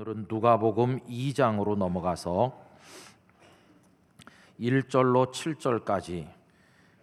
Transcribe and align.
오늘은 0.00 0.28
누가복음 0.30 1.00
2장으로 1.00 1.76
넘어가서 1.76 2.58
1절로 4.58 5.30
7절까지 5.30 6.26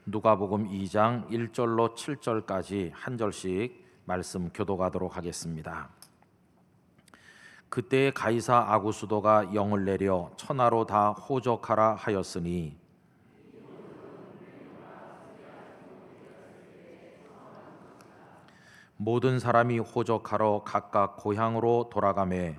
누가복음 0.07 0.67
2장 0.67 1.29
1절로 1.29 1.93
7절까지 1.93 2.89
한 2.95 3.15
절씩 3.15 3.85
말씀 4.05 4.49
교도가도록 4.49 5.15
하겠습니다. 5.15 5.89
그때 7.69 8.09
가이사 8.09 8.65
아구수도가 8.67 9.53
영을 9.53 9.85
내려 9.85 10.31
천하로 10.35 10.87
다 10.87 11.11
호적하라 11.11 11.93
하였으니 11.93 12.75
모든 18.95 19.37
사람이 19.37 19.77
호적하러 19.77 20.63
각각 20.65 21.17
고향으로 21.17 21.91
돌아가매 21.91 22.57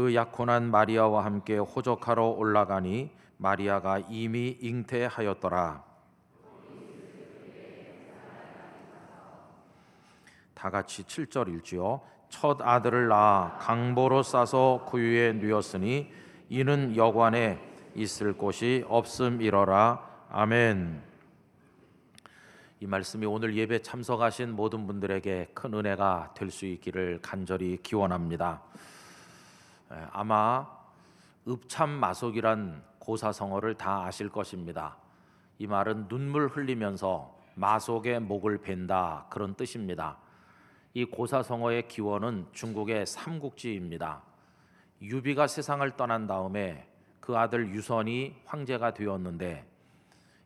그 0.00 0.14
약혼한 0.14 0.70
마리아와 0.70 1.26
함께 1.26 1.58
호적하러 1.58 2.28
올라가니 2.28 3.10
마리아가 3.36 3.98
이미 4.08 4.56
잉태하였더라. 4.58 5.84
다 10.54 10.70
같이 10.70 11.02
7절 11.02 11.54
읽지요. 11.54 12.00
첫 12.30 12.62
아들을 12.62 13.08
낳아 13.08 13.58
강보로 13.58 14.22
싸서 14.22 14.86
구유에 14.88 15.34
누였으니 15.34 16.10
이는 16.48 16.96
여관에 16.96 17.60
있을 17.94 18.32
곳이 18.32 18.86
없음이러라. 18.88 20.00
아멘. 20.30 21.02
이 22.80 22.86
말씀이 22.86 23.26
오늘 23.26 23.54
예배 23.54 23.82
참석하신 23.82 24.56
모든 24.56 24.86
분들에게 24.86 25.50
큰 25.52 25.74
은혜가 25.74 26.32
될 26.34 26.50
수 26.50 26.64
있기를 26.64 27.18
간절히 27.20 27.76
기원합니다. 27.82 28.62
아마 30.12 30.66
읍참 31.48 31.90
마속이란 31.90 32.82
고사성어를 32.98 33.74
다 33.74 34.04
아실 34.04 34.28
것입니다. 34.28 34.96
이 35.58 35.66
말은 35.66 36.08
눈물 36.08 36.48
흘리면서 36.48 37.36
마속의 37.54 38.20
목을 38.20 38.58
벤다 38.58 39.26
그런 39.30 39.54
뜻입니다. 39.54 40.18
이 40.94 41.04
고사성어의 41.04 41.88
기원은 41.88 42.46
중국의 42.52 43.06
삼국지입니다. 43.06 44.22
유비가 45.02 45.46
세상을 45.46 45.88
떠난 45.96 46.26
다음에 46.26 46.86
그 47.20 47.36
아들 47.36 47.68
유선이 47.70 48.36
황제가 48.44 48.94
되었는데 48.94 49.66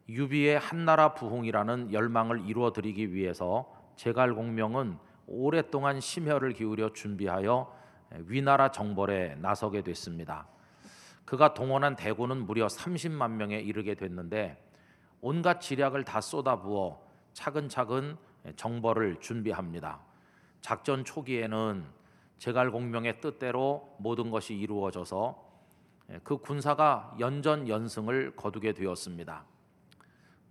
유비의 0.08 0.58
한나라 0.58 1.14
부흥이라는 1.14 1.92
열망을 1.92 2.46
이루어 2.46 2.72
드리기 2.72 3.12
위해서 3.14 3.72
제갈공명은 3.96 4.98
오랫동안 5.26 6.00
심혈을 6.00 6.52
기울여 6.52 6.92
준비하여 6.92 7.83
위나라 8.10 8.70
정벌에 8.70 9.36
나서게 9.36 9.82
됐습니다. 9.82 10.46
그가 11.24 11.54
동원한 11.54 11.96
대군은 11.96 12.46
무려 12.46 12.66
30만 12.66 13.32
명에 13.32 13.58
이르게 13.58 13.94
됐는데 13.94 14.62
온갖 15.20 15.60
지략을 15.60 16.04
다 16.04 16.20
쏟아부어 16.20 17.00
차근차근 17.32 18.16
정벌을 18.56 19.20
준비합니다. 19.20 20.00
작전 20.60 21.04
초기에는 21.04 21.84
제갈공명의 22.38 23.20
뜻대로 23.20 23.96
모든 23.98 24.30
것이 24.30 24.54
이루어져서 24.54 25.42
그 26.22 26.36
군사가 26.36 27.16
연전 27.18 27.68
연승을 27.68 28.36
거두게 28.36 28.72
되었습니다. 28.72 29.44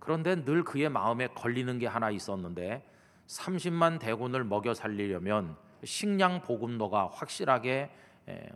그런데 0.00 0.44
늘 0.44 0.64
그의 0.64 0.88
마음에 0.88 1.28
걸리는 1.28 1.78
게 1.78 1.86
하나 1.86 2.10
있었는데 2.10 2.84
30만 3.26 4.00
대군을 4.00 4.44
먹여 4.44 4.74
살리려면 4.74 5.56
식량 5.84 6.42
보급로가 6.42 7.08
확실하게 7.12 7.90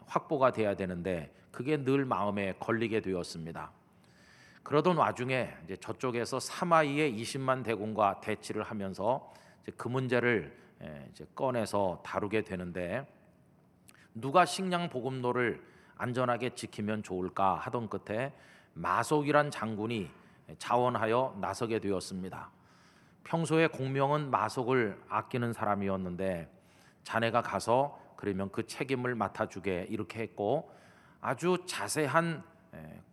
확보가 0.06 0.52
돼야 0.52 0.74
되는데 0.74 1.32
그게 1.50 1.76
늘 1.76 2.04
마음에 2.04 2.54
걸리게 2.58 3.00
되었습니다. 3.00 3.70
그러던 4.62 4.96
와중에 4.96 5.54
저쪽에서 5.80 6.40
사마이의 6.40 7.18
20만 7.20 7.64
대군과 7.64 8.20
대치를 8.20 8.62
하면서 8.62 9.32
그 9.76 9.88
문제를 9.88 10.56
이제 11.10 11.26
꺼내서 11.34 12.02
다루게 12.04 12.42
되는데 12.42 13.06
누가 14.14 14.44
식량 14.44 14.88
보급로를 14.88 15.62
안전하게 15.96 16.50
지키면 16.54 17.02
좋을까 17.02 17.56
하던 17.56 17.88
끝에 17.88 18.32
마속이란 18.74 19.50
장군이 19.50 20.10
자원하여 20.58 21.36
나서게 21.40 21.78
되었습니다. 21.78 22.50
평소에 23.24 23.66
공명은 23.66 24.30
마속을 24.30 25.00
아끼는 25.08 25.52
사람이었는데 25.52 26.57
자네가 27.08 27.40
가서 27.40 27.98
그러면 28.16 28.50
그 28.52 28.66
책임을 28.66 29.14
맡아주게 29.14 29.86
이렇게 29.88 30.20
했고 30.20 30.70
아주 31.22 31.56
자세한 31.66 32.44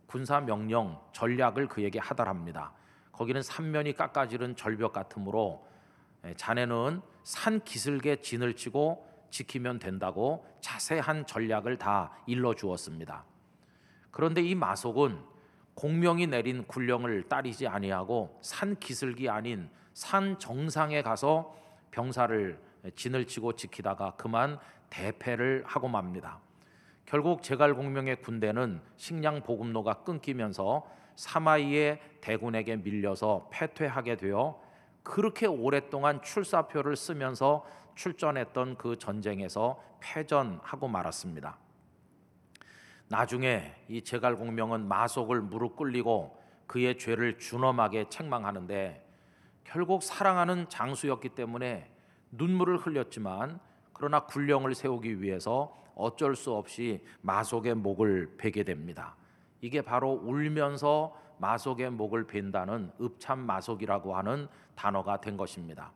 군사 0.04 0.38
명령 0.38 1.00
전략을 1.12 1.66
그에게 1.66 1.98
하달합니다. 1.98 2.72
거기는 3.10 3.40
삼면이 3.40 3.94
깎아지른 3.94 4.54
절벽 4.54 4.92
같으므로 4.92 5.66
자네는 6.36 7.00
산 7.24 7.60
기슭에 7.60 8.16
진을 8.16 8.54
치고 8.54 9.08
지키면 9.30 9.78
된다고 9.78 10.46
자세한 10.60 11.24
전략을 11.24 11.78
다 11.78 12.18
일러 12.26 12.52
주었습니다. 12.52 13.24
그런데 14.10 14.42
이 14.42 14.54
마속은 14.54 15.18
공명이 15.74 16.26
내린 16.26 16.66
군령을 16.66 17.30
따르지 17.30 17.66
아니하고 17.66 18.38
산 18.42 18.76
기슭이 18.76 19.30
아닌 19.30 19.70
산 19.94 20.38
정상에 20.38 21.00
가서 21.00 21.56
병사를 21.92 22.65
진을 22.94 23.26
치고 23.26 23.54
지키다가 23.54 24.12
그만 24.12 24.58
대패를 24.90 25.64
하고 25.66 25.88
맙니다. 25.88 26.40
결국 27.04 27.42
제갈공명의 27.42 28.22
군대는 28.22 28.80
식량 28.96 29.42
보급로가 29.42 30.02
끊기면서 30.04 30.86
사마이의 31.14 32.00
대군에게 32.20 32.76
밀려서 32.76 33.48
패퇴하게 33.52 34.16
되어 34.16 34.60
그렇게 35.02 35.46
오랫동안 35.46 36.20
출사표를 36.20 36.96
쓰면서 36.96 37.64
출전했던 37.94 38.76
그 38.76 38.98
전쟁에서 38.98 39.82
패전하고 40.00 40.88
말았습니다. 40.88 41.56
나중에 43.08 43.72
이 43.88 44.02
제갈공명은 44.02 44.88
마속을 44.88 45.40
무릎 45.40 45.76
꿇리고 45.76 46.42
그의 46.66 46.98
죄를 46.98 47.38
준엄하게 47.38 48.08
책망하는데 48.08 49.04
결국 49.62 50.02
사랑하는 50.02 50.68
장수였기 50.68 51.30
때문에 51.30 51.88
눈물을 52.36 52.78
흘렸지만 52.78 53.60
그러나 53.92 54.20
군령을 54.20 54.74
세우기 54.74 55.22
위해서 55.22 55.82
어쩔 55.94 56.36
수 56.36 56.52
없이 56.52 57.02
마속의 57.22 57.74
목을 57.76 58.36
베게 58.36 58.64
됩니다. 58.64 59.16
이게 59.60 59.80
바로 59.80 60.12
울면서 60.12 61.16
마속의 61.38 61.90
목을 61.90 62.26
벤다는 62.26 62.92
읍참 63.00 63.38
마속이라고 63.38 64.16
하는 64.16 64.48
단어가 64.74 65.20
된 65.20 65.36
것입니다. 65.36 65.92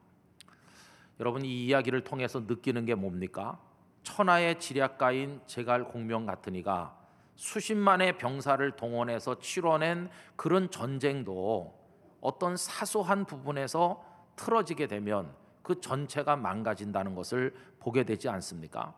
여러분 1.19 1.45
이 1.45 1.67
이야기를 1.67 2.03
통해서 2.05 2.41
느끼는 2.41 2.87
게 2.87 2.95
뭡니까? 2.95 3.59
천하의 4.03 4.59
지략가인 4.59 5.43
제갈 5.47 5.85
공명 5.85 6.25
같은 6.25 6.55
이가 6.55 6.97
수십만의 7.37 8.19
병사를 8.19 8.71
동원해서 8.73 9.39
치러낸 9.39 10.09
그런 10.37 10.71
전쟁도 10.71 11.79
어떤 12.21 12.57
사소한 12.57 13.25
부분에서 13.25 14.05
틀어지게 14.37 14.87
되면 14.87 15.35
그 15.63 15.81
전체가 15.81 16.37
망가진다는 16.37 17.15
것을 17.15 17.55
보게 17.79 18.05
되지 18.05 18.29
않습니까? 18.29 18.95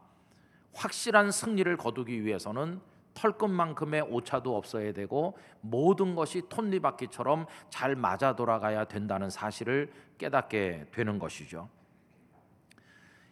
확실한 0.75 1.31
승리를 1.31 1.77
거두기 1.77 2.25
위해서는 2.25 2.81
털끝만큼의 3.15 4.03
오차도 4.03 4.57
없어야 4.57 4.93
되고 4.93 5.37
모든 5.61 6.15
것이 6.15 6.43
톱니바퀴처럼 6.49 7.47
잘 7.69 7.95
맞아 7.95 8.35
돌아가야 8.35 8.87
된다는 8.87 9.29
사실을 9.29 9.93
깨닫게 10.19 10.87
되는 10.93 11.19
것이죠. 11.19 11.69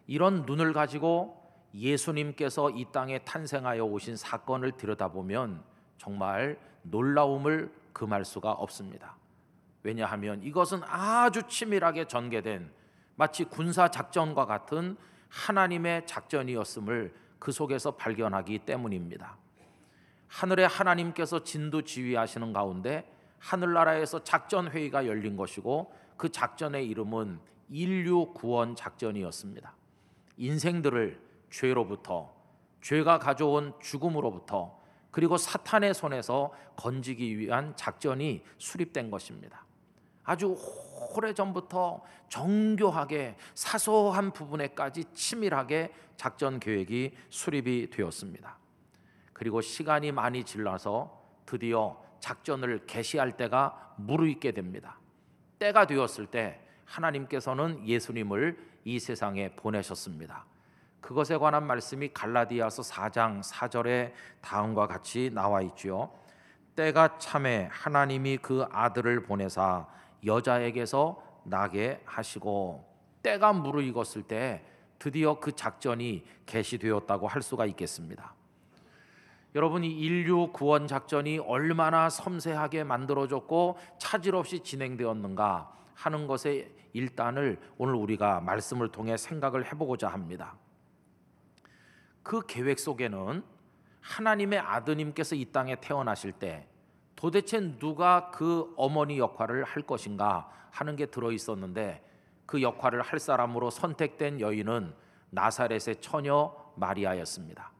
이런 0.07 0.43
눈을 0.43 0.73
가지고 0.73 1.41
예수님께서 1.73 2.71
이 2.71 2.87
땅에 2.93 3.21
탄생하여 3.21 3.85
오신 3.85 4.17
사건을 4.17 4.73
들여다보면 4.73 5.63
정말 5.99 6.59
놀라움을 6.83 7.73
금할 7.93 8.25
수가 8.25 8.53
없습니다. 8.53 9.17
왜냐하면 9.83 10.43
이것은 10.43 10.81
아주 10.85 11.43
치밀하게 11.45 12.07
전개된 12.07 12.71
마치 13.21 13.45
군사 13.45 13.91
작전과 13.91 14.47
같은 14.47 14.97
하나님의 15.29 16.07
작전이었음을 16.07 17.15
그 17.39 17.53
속에서 17.53 17.91
발견하기 17.91 18.61
때문입니다. 18.61 19.37
하늘의 20.29 20.67
하나님께서 20.67 21.45
진도 21.45 21.83
지휘하시는 21.83 22.55
가운데 22.55 23.15
하늘나라에서 23.39 24.25
작전 24.25 24.71
회의가 24.71 25.07
열린 25.07 25.37
것이고 25.37 25.93
그 26.17 26.31
작전의 26.33 26.89
이름은 26.89 27.41
인류 27.69 28.33
구원 28.33 28.75
작전이었습니다. 28.75 29.75
인생들을 30.39 31.21
죄로부터 31.51 32.33
죄가 32.81 33.19
가져온 33.19 33.75
죽음으로부터 33.83 34.81
그리고 35.11 35.37
사탄의 35.37 35.93
손에서 35.93 36.55
건지기 36.77 37.39
위한 37.39 37.77
작전이 37.77 38.43
수립된 38.57 39.11
것입니다. 39.11 39.67
아주 40.25 40.57
오래전부터 41.17 42.03
정교하게 42.29 43.37
사소한 43.55 44.33
부분에까지 44.33 45.05
치밀하게 45.13 45.93
작전 46.17 46.61
계획이 46.61 47.17
수립이 47.29 47.91
되었습니다. 47.91 48.59
그리고 49.33 49.61
시간이 49.61 50.13
많이 50.13 50.45
지나서 50.45 51.19
드디어 51.47 52.01
작전을 52.21 52.87
개시할 52.87 53.37
때가 53.37 53.95
무르익게 53.97 54.53
됩니다. 54.53 54.99
때가 55.59 55.87
되었을 55.87 56.27
때 56.27 56.61
하나님께서는 56.85 57.87
예수님을 57.87 58.59
이 58.85 58.99
세상에 58.99 59.55
보내셨습니다. 59.57 60.45
그것에 61.01 61.39
관한 61.39 61.67
말씀이 61.67 62.13
갈라디아서 62.13 62.83
4장 62.83 63.43
4절에 63.43 64.13
다음과 64.41 64.87
같이 64.87 65.31
나와 65.33 65.63
있지요. 65.63 66.13
때가 66.77 67.19
참에 67.19 67.69
하나님이 67.71 68.39
그 68.39 68.67
아들을 68.71 69.23
보내사 69.23 69.87
여자에게서 70.25 71.23
나게 71.45 72.01
하시고 72.05 72.85
때가 73.23 73.53
무르익었을 73.53 74.23
때 74.23 74.65
드디어 74.99 75.41
그 75.41 75.53
작전이 75.53 76.25
개시되었다고 76.47 77.27
할 77.27 77.43
수가 77.43 77.67
있겠습니다. 77.67 78.35
여러분 79.55 79.83
이 79.83 79.91
인류 79.91 80.53
구원 80.53 80.87
작전이 80.87 81.39
얼마나 81.39 82.09
섬세하게 82.09 82.85
만들어졌고 82.85 83.79
차질 83.99 84.37
없이 84.37 84.61
진행되었는가 84.61 85.73
하는 85.95 86.27
것의 86.27 86.71
일단을 86.93 87.59
오늘 87.77 87.95
우리가 87.95 88.41
말씀을 88.41 88.91
통해 88.93 89.17
생각을 89.17 89.67
해보고자 89.67 90.09
합니다. 90.09 90.57
그 92.23 92.47
계획 92.47 92.79
속에는 92.79 93.43
하나님의 94.01 94.59
아드님께서 94.61 95.35
이 95.35 95.47
땅에 95.47 95.77
태어나실 95.81 96.33
때 96.33 96.67
도대체 97.21 97.61
누가 97.79 98.31
그 98.31 98.73
어머니 98.79 99.19
역할을 99.19 99.65
할 99.65 99.83
것인가 99.83 100.51
하는 100.71 100.97
게 100.97 101.05
들어 101.05 101.31
있었는데 101.33 102.03
그 102.47 102.63
역할을 102.63 103.03
할 103.03 103.19
사람으로 103.19 103.69
선택된 103.69 104.41
여인은 104.41 104.95
나사렛의 105.29 106.01
처녀 106.01 106.55
마리아였습니다. 106.77 107.73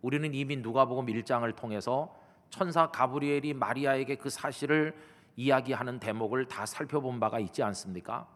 우리는 0.00 0.32
이미 0.32 0.56
누가복음 0.56 1.04
1장을 1.04 1.54
통해서 1.54 2.16
천사 2.48 2.90
가브리엘이 2.90 3.52
마리아에게 3.52 4.14
그 4.14 4.30
사실을 4.30 4.96
이야기하는 5.36 6.00
대목을 6.00 6.46
다 6.48 6.64
살펴본 6.64 7.20
바가 7.20 7.40
있지 7.40 7.62
않습니까? 7.62 8.26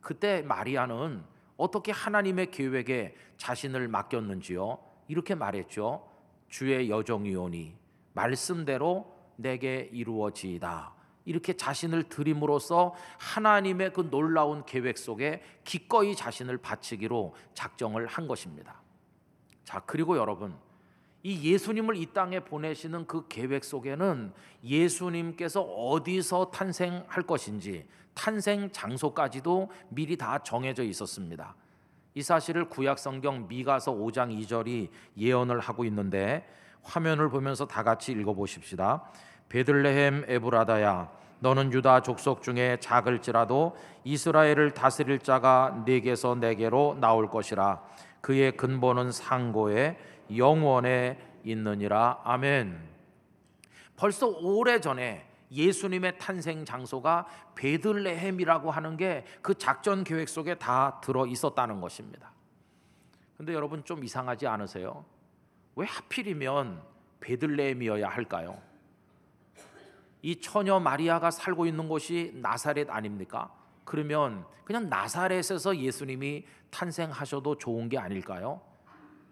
그때 0.00 0.40
마리아는 0.40 1.22
어떻게 1.58 1.92
하나님의 1.92 2.50
계획에 2.52 3.14
자신을 3.36 3.88
맡겼는지요? 3.88 4.78
이렇게 5.08 5.34
말했죠. 5.34 6.08
주의 6.48 6.88
여종이오니 6.88 7.76
말씀대로 8.14 9.19
내게 9.40 9.88
이루어지이다. 9.92 10.94
이렇게 11.24 11.52
자신을 11.52 12.04
드림으로써 12.04 12.94
하나님의 13.18 13.92
그 13.92 14.08
놀라운 14.10 14.64
계획 14.64 14.98
속에 14.98 15.42
기꺼이 15.64 16.16
자신을 16.16 16.58
바치기로 16.58 17.34
작정을 17.54 18.06
한 18.06 18.26
것입니다. 18.26 18.80
자, 19.64 19.80
그리고 19.86 20.16
여러분, 20.16 20.56
이 21.22 21.52
예수님을 21.52 21.96
이 21.96 22.06
땅에 22.06 22.40
보내시는 22.40 23.06
그 23.06 23.28
계획 23.28 23.64
속에는 23.64 24.32
예수님께서 24.64 25.60
어디서 25.60 26.50
탄생할 26.50 27.22
것인지 27.24 27.86
탄생 28.14 28.70
장소까지도 28.72 29.70
미리 29.90 30.16
다 30.16 30.38
정해져 30.38 30.82
있었습니다. 30.82 31.54
이 32.14 32.22
사실을 32.22 32.68
구약 32.68 32.98
성경 32.98 33.46
미가서 33.46 33.92
5장 33.92 34.36
2절이 34.40 34.88
예언을 35.16 35.60
하고 35.60 35.84
있는데 35.84 36.48
화면을 36.82 37.28
보면서 37.28 37.66
다 37.66 37.82
같이 37.82 38.12
읽어 38.12 38.34
보십시다. 38.34 39.04
베들레헴 39.48 40.24
에브라다야 40.28 41.10
너는 41.40 41.72
유다 41.72 42.02
족속 42.02 42.42
중에 42.42 42.78
작을지라도 42.80 43.76
이스라엘을 44.04 44.72
다스릴 44.72 45.20
자가 45.20 45.82
네게서 45.86 46.36
내게로 46.36 46.98
나올 47.00 47.30
것이라 47.30 47.82
그의 48.20 48.56
근본은 48.56 49.10
상고에 49.10 49.98
영원에 50.36 51.18
있느니라 51.44 52.20
아멘. 52.24 52.78
벌써 53.96 54.28
오래 54.28 54.80
전에 54.80 55.26
예수님의 55.50 56.18
탄생 56.18 56.64
장소가 56.64 57.26
베들레헴이라고 57.56 58.70
하는 58.70 58.96
게 58.96 59.24
그 59.42 59.54
작전 59.54 60.04
계획 60.04 60.28
속에 60.28 60.54
다 60.54 61.00
들어 61.02 61.26
있었다는 61.26 61.80
것입니다. 61.80 62.32
근데 63.36 63.54
여러분 63.54 63.84
좀 63.84 64.04
이상하지 64.04 64.46
않으세요? 64.46 65.04
왜 65.80 65.86
하필이면 65.86 66.82
베들레헴이어야 67.20 68.06
할까요? 68.06 68.60
이 70.20 70.38
처녀 70.38 70.78
마리아가 70.78 71.30
살고 71.30 71.64
있는 71.64 71.88
곳이 71.88 72.32
나사렛 72.34 72.90
아닙니까? 72.90 73.50
그러면 73.86 74.44
그냥 74.64 74.90
나사렛에서 74.90 75.78
예수님이 75.78 76.44
탄생하셔도 76.68 77.56
좋은 77.56 77.88
게 77.88 77.96
아닐까요? 77.96 78.60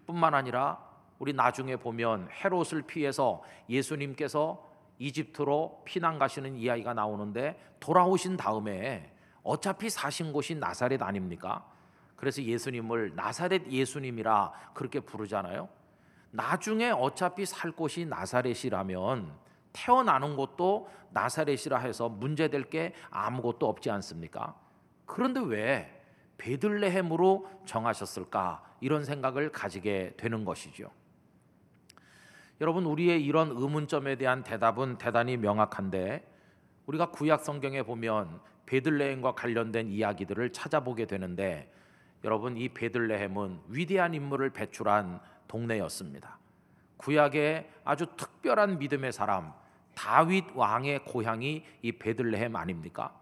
뿐만 0.07 0.33
아니라 0.33 0.83
우리 1.19 1.33
나중에 1.33 1.75
보면 1.75 2.29
헤롯을 2.31 2.81
피해서 2.87 3.43
예수님께서 3.69 4.67
이집트로 4.97 5.83
피난 5.85 6.17
가시는 6.17 6.55
이야기가 6.55 6.95
나오는데 6.95 7.75
돌아오신 7.79 8.37
다음에 8.37 9.13
어차피 9.43 9.91
사신 9.91 10.33
곳이 10.33 10.55
나사렛 10.55 10.99
아닙니까? 11.03 11.63
그래서 12.15 12.41
예수님을 12.41 13.13
나사렛 13.15 13.67
예수님이라 13.67 14.71
그렇게 14.73 14.99
부르잖아요. 14.99 15.77
나중에 16.31 16.91
어차피 16.91 17.45
살 17.45 17.71
곳이 17.71 18.05
나사렛이라면 18.05 19.31
태어나는 19.73 20.35
곳도 20.35 20.89
나사렛이라 21.11 21.79
해서 21.79 22.09
문제될 22.09 22.69
게 22.69 22.93
아무것도 23.09 23.67
없지 23.67 23.89
않습니까? 23.89 24.55
그런데 25.05 25.39
왜 25.39 26.03
베들레헴으로 26.37 27.49
정하셨을까? 27.65 28.63
이런 28.81 29.03
생각을 29.03 29.51
가지게 29.51 30.13
되는 30.17 30.45
것이죠. 30.45 30.91
여러분 32.61 32.85
우리의 32.85 33.23
이런 33.23 33.51
의문점에 33.51 34.15
대한 34.15 34.43
대답은 34.43 34.97
대단히 34.97 35.37
명확한데 35.37 36.27
우리가 36.87 37.11
구약 37.11 37.43
성경에 37.43 37.83
보면 37.83 38.41
베들레헴과 38.65 39.33
관련된 39.33 39.87
이야기들을 39.87 40.51
찾아보게 40.51 41.05
되는데 41.05 41.71
여러분 42.23 42.57
이 42.57 42.69
베들레헴은 42.69 43.61
위대한 43.69 44.13
인물을 44.13 44.49
배출한 44.51 45.19
동네였습니다. 45.49 46.39
구약의 46.95 47.69
아주 47.83 48.05
특별한 48.15 48.79
믿음의 48.79 49.11
사람 49.11 49.51
다윗 49.93 50.45
왕의 50.53 51.03
고향이 51.03 51.65
이 51.81 51.91
베들레헴 51.91 52.55
아닙니까? 52.55 53.13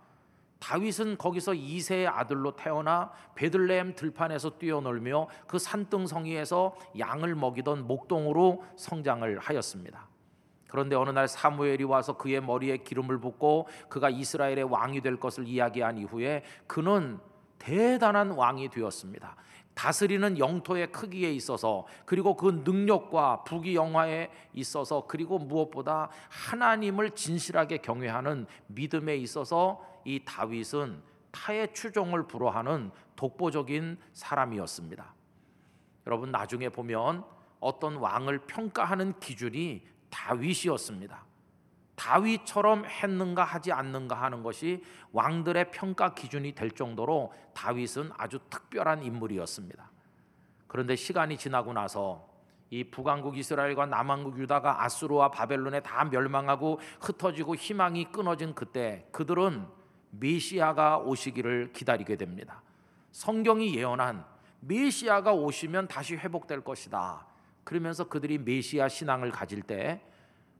다윗은 0.59 1.17
거기서 1.17 1.53
이세의 1.53 2.07
아들로 2.07 2.55
태어나 2.55 3.11
베들레헴 3.35 3.95
들판에서 3.95 4.57
뛰어놀며 4.57 5.27
그 5.47 5.57
산등성이에서 5.57 6.75
양을 6.97 7.35
먹이던 7.35 7.87
목동으로 7.87 8.63
성장을 8.75 9.39
하였습니다. 9.39 10.07
그런데 10.67 10.95
어느 10.95 11.11
날 11.11 11.27
사무엘이 11.27 11.83
와서 11.85 12.17
그의 12.17 12.41
머리에 12.41 12.77
기름을 12.77 13.19
붓고 13.19 13.67
그가 13.87 14.09
이스라엘의 14.09 14.63
왕이 14.63 15.01
될 15.01 15.17
것을 15.17 15.47
이야기한 15.47 15.97
이후에 15.97 16.43
그는 16.65 17.19
대단한 17.57 18.31
왕이 18.31 18.69
되었습니다. 18.69 19.35
다스리는 19.77 20.39
영토의 20.39 20.91
크기에 20.91 21.31
있어서 21.33 21.85
그리고 22.03 22.35
그 22.35 22.63
능력과 22.65 23.43
부귀 23.43 23.75
영화에 23.75 24.31
있어서 24.53 25.05
그리고 25.05 25.37
무엇보다 25.37 26.09
하나님을 26.29 27.11
진실하게 27.11 27.77
경외하는 27.77 28.47
믿음에 28.65 29.15
있어서 29.17 29.85
이 30.03 30.25
다윗은 30.25 31.03
타의 31.29 31.75
추종을 31.75 32.25
불허하는 32.25 32.89
독보적인 33.15 33.99
사람이었습니다. 34.13 35.13
여러분 36.07 36.31
나중에 36.31 36.69
보면 36.69 37.23
어떤 37.59 37.97
왕을 37.97 38.47
평가하는 38.47 39.19
기준이 39.19 39.85
다윗이었습니다. 40.09 41.26
다윗처럼 41.97 42.85
했는가 42.85 43.43
하지 43.43 43.71
않는가 43.71 44.15
하는 44.21 44.43
것이 44.43 44.83
왕들의 45.11 45.71
평가 45.71 46.13
기준이 46.13 46.53
될 46.53 46.71
정도로 46.71 47.33
다윗은 47.53 48.11
아주 48.17 48.39
특별한 48.49 49.03
인물이었습니다. 49.03 49.91
그런데 50.67 50.95
시간이 50.95 51.37
지나고 51.37 51.73
나서 51.73 52.29
이 52.69 52.83
북왕국 52.83 53.37
이스라엘과 53.37 53.87
남왕국 53.87 54.37
유다가 54.37 54.83
아수르와 54.83 55.31
바벨론에 55.31 55.79
다 55.79 56.05
멸망하고 56.05 56.79
흩어지고 57.01 57.55
희망이 57.55 58.11
끊어진 58.11 58.53
그때 58.53 59.07
그들은 59.11 59.65
메시아가 60.11 60.99
오시기를 60.99 61.71
기다리게 61.73 62.15
됩니다. 62.15 62.61
성경이 63.11 63.75
예언한 63.75 64.23
메시아가 64.59 65.33
오시면 65.33 65.87
다시 65.87 66.15
회복될 66.15 66.61
것이다. 66.61 67.25
그러면서 67.63 68.07
그들이 68.07 68.37
메시아 68.37 68.87
신앙을 68.87 69.31
가질 69.31 69.63
때 69.63 70.01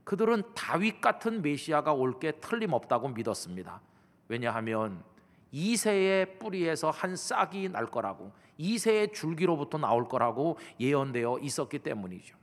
그들은 0.07 0.43
다윗 0.55 1.01
같은 1.01 1.41
메시아가 1.41 1.91
올 1.91 2.17
게 2.19 2.31
틀림없다고 2.31 3.09
믿었습니다. 3.09 3.81
왜냐하면 4.29 5.03
이세의 5.51 6.39
뿌리에서 6.39 6.91
한 6.91 7.15
싹이 7.17 7.67
날 7.69 7.87
거라고 7.87 8.31
이세의 8.57 9.11
줄기로부터 9.11 9.77
나올 9.77 10.07
거라고 10.07 10.57
예언되어 10.79 11.39
있었기 11.39 11.79
때문이죠. 11.79 12.37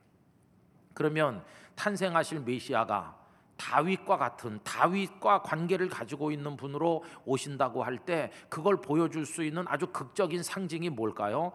그러면 0.93 1.43
탄생하실 1.75 2.41
메시아가 2.41 3.17
다윗과 3.57 4.19
같은 4.19 4.61
다윗과 4.63 5.43
관계를 5.43 5.89
가지고 5.89 6.31
있는 6.31 6.57
분으로 6.59 7.03
오신다고 7.25 7.83
할 7.83 7.99
때 8.05 8.31
그걸 8.51 8.81
보여줄 8.83 9.25
수 9.25 9.43
있는 9.43 9.65
아주 9.69 9.87
극적인 9.87 10.43
상징이 10.43 10.91
뭘까요? 10.91 11.53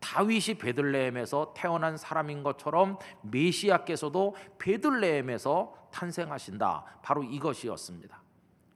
다윗이 0.00 0.58
베들레헴에서 0.58 1.54
태어난 1.56 1.96
사람인 1.96 2.42
것처럼 2.42 2.98
메시아께서도 3.22 4.36
베들레헴에서 4.58 5.88
탄생하신다. 5.92 7.00
바로 7.02 7.22
이것이었습니다. 7.22 8.22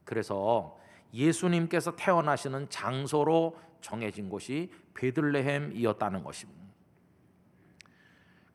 그래서 0.04 0.76
예수님께서 1.14 1.94
태어나시는 1.96 2.68
장소로 2.70 3.56
정해진 3.80 4.28
곳이 4.28 4.72
베들레헴이었다는 4.94 6.24
것입니다. 6.24 6.62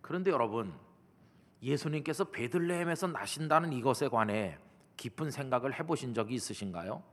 그런데 0.02 0.32
여러분, 0.32 0.74
예수님께서 1.62 2.26
베들레헴에서 2.26 3.08
나신다는 3.08 3.74
이것에 3.74 4.08
관해 4.08 4.58
깊은 4.96 5.32
생각을 5.32 5.78
해보신 5.80 6.14
적이 6.14 6.36
있으신가요? 6.36 7.04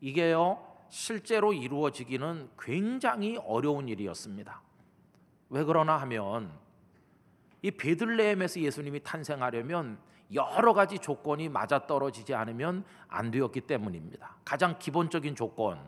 이게요, 0.00 0.66
실제로 0.88 1.52
이루어지기는 1.52 2.50
굉장히 2.58 3.36
어려운 3.38 3.88
일이었습니다. 3.88 4.62
왜 5.50 5.64
그러나 5.64 5.96
하면 5.98 6.50
이 7.62 7.70
베들레헴에서 7.70 8.60
예수님이 8.60 9.00
탄생하려면 9.02 9.98
여러 10.32 10.72
가지 10.72 10.98
조건이 10.98 11.48
맞아떨어지지 11.48 12.34
않으면 12.34 12.84
안 13.08 13.30
되었기 13.30 13.62
때문입니다. 13.62 14.36
가장 14.44 14.78
기본적인 14.78 15.34
조건, 15.34 15.80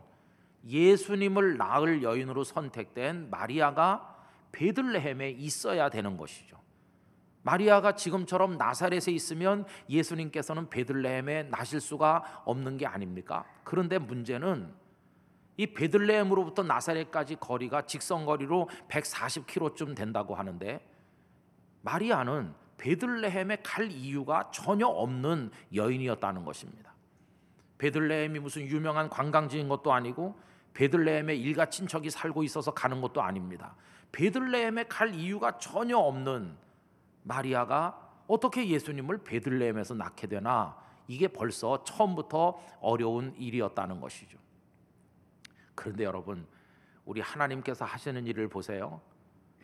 예수님을 0.67 1.57
낳을 1.57 2.03
여인으로 2.03 2.45
선택된 2.45 3.31
마리아가 3.31 4.17
베들레헴에 4.51 5.31
있어야 5.31 5.89
되는 5.89 6.17
것이죠. 6.17 6.61
마리아가 7.45 7.95
지금처럼 7.95 8.57
나사렛에 8.57 9.13
있으면 9.13 9.65
예수님께서는 9.89 10.71
베들레헴에 10.71 11.45
나실 11.45 11.81
수가 11.81 12.43
없는 12.45 12.77
게 12.77 12.87
아닙니까? 12.87 13.45
그런데 13.65 13.99
문제는 13.99 14.73
이 15.57 15.67
베들레헴으로부터 15.67 16.63
나사렛까지 16.63 17.37
거리가 17.37 17.83
직선거리로 17.83 18.69
140km쯤 18.89 19.95
된다고 19.95 20.35
하는데 20.35 20.81
마리아는 21.83 22.55
베들레헴에 22.79 23.59
갈 23.63 23.91
이유가 23.91 24.51
전혀 24.51 24.87
없는 24.87 25.51
여인이었다는 25.75 26.45
것입니다. 26.45 26.93
베들레헴이 27.79 28.39
무슨 28.39 28.63
유명한 28.67 29.09
관광지인 29.09 29.69
것도 29.69 29.93
아니고 29.93 30.37
베들레헴에 30.75 31.35
일가 31.35 31.67
친척이 31.67 32.11
살고 32.11 32.43
있어서 32.45 32.73
가는 32.73 33.01
것도 33.01 33.23
아닙니다. 33.23 33.75
베들레헴에 34.13 34.85
갈 34.85 35.15
이유가 35.15 35.59
전혀 35.59 35.99
없는 35.99 36.57
마리아가 37.25 37.99
어떻게 38.27 38.69
예수님을 38.69 39.19
베들레헴에서 39.19 39.95
낳게 39.95 40.27
되나 40.27 40.77
이게 41.07 41.29
벌써 41.29 41.83
처음부터 41.85 42.61
어려운 42.81 43.35
일이었다는 43.37 44.01
것이죠. 44.01 44.39
그런데 45.75 46.05
여러분, 46.05 46.47
우리 47.05 47.21
하나님께서 47.21 47.85
하시는 47.85 48.27
일을 48.27 48.49
보세요. 48.49 49.01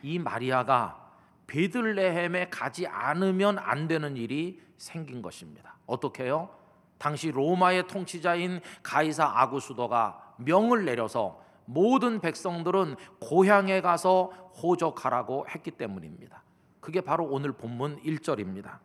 이 0.03 0.19
마리아가 0.19 1.13
베들레헴에 1.47 2.51
가지 2.51 2.87
않으면 2.87 3.59
안 3.59 3.89
되는 3.89 4.17
일이 4.17 4.61
생긴 4.77 5.23
것입니다. 5.23 5.77
어떻게요? 5.87 6.51
당시 6.99 7.31
로마의 7.31 7.87
통치자인 7.87 8.61
가이사 8.83 9.25
아구수도가 9.25 10.35
명을 10.39 10.85
내려서 10.85 11.41
모든 11.65 12.21
백성들은 12.21 12.97
고향에 13.21 13.81
가서 13.81 14.27
호적하라고 14.63 15.47
했기 15.49 15.71
때문입니다. 15.71 16.43
그게 16.81 17.01
바로 17.01 17.25
오늘 17.25 17.53
본문 17.53 18.03
1절입니다. 18.03 18.79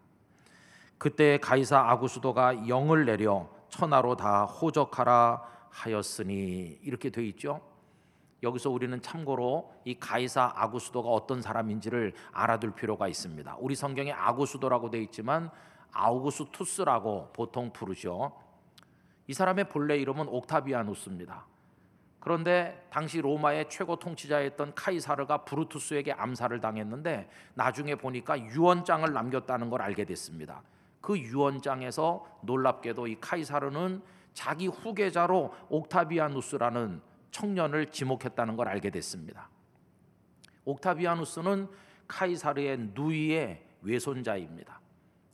그때 0.97 1.37
가이사 1.37 1.79
아구수도가 1.79 2.67
영을 2.67 3.05
내려 3.05 3.49
천하로 3.69 4.15
다 4.15 4.45
호적하라 4.45 5.41
하였으니 5.73 6.79
이렇게 6.83 7.09
돼 7.09 7.25
있죠. 7.27 7.61
여기서 8.43 8.69
우리는 8.69 9.01
참고로 9.01 9.73
이 9.85 9.95
가이사 9.97 10.53
아구수도가 10.55 11.09
어떤 11.09 11.41
사람인지를 11.41 12.13
알아둘 12.31 12.75
필요가 12.75 13.07
있습니다. 13.07 13.57
우리 13.59 13.75
성경에 13.75 14.11
아구수도라고 14.11 14.89
돼 14.89 15.01
있지만 15.01 15.49
아우구스투스라고 15.91 17.31
보통 17.33 17.71
부르죠. 17.71 18.33
이 19.27 19.33
사람의 19.33 19.69
본래 19.69 19.97
이름은 19.97 20.27
옥타비아누스입니다. 20.27 21.45
그런데 22.19 22.87
당시 22.89 23.21
로마의 23.21 23.69
최고 23.69 23.97
통치자였던 23.97 24.75
카이사르가 24.75 25.43
브루투스에게 25.45 26.13
암살을 26.13 26.61
당했는데 26.61 27.29
나중에 27.53 27.95
보니까 27.95 28.39
유언장을 28.39 29.11
남겼다는 29.11 29.69
걸 29.69 29.81
알게 29.81 30.05
됐습니다. 30.05 30.61
그 31.01 31.17
유언장에서 31.17 32.25
놀랍게도 32.41 33.07
이 33.07 33.17
카이사르는 33.19 34.01
자기 34.33 34.67
후계자로 34.67 35.53
옥타비아누스라는 35.69 37.01
청년을 37.31 37.87
지목했다는 37.87 38.55
걸 38.55 38.67
알게 38.67 38.89
됐습니다. 38.89 39.49
옥타비아누스는 40.65 41.67
카이사르의 42.07 42.91
누이의 42.93 43.65
외손자입니다. 43.81 44.79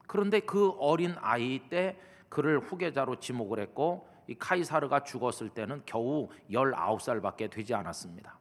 그런데 0.07 0.39
그 0.39 0.71
어린 0.79 1.15
아이 1.19 1.59
때 1.69 1.97
그를 2.29 2.59
후계자로 2.59 3.17
지목을 3.19 3.59
했고 3.59 4.07
이 4.27 4.35
카이사르가 4.35 5.03
죽었을 5.03 5.49
때는 5.49 5.81
겨우 5.85 6.29
19살밖에 6.51 7.49
되지 7.49 7.73
않았습니다. 7.73 8.39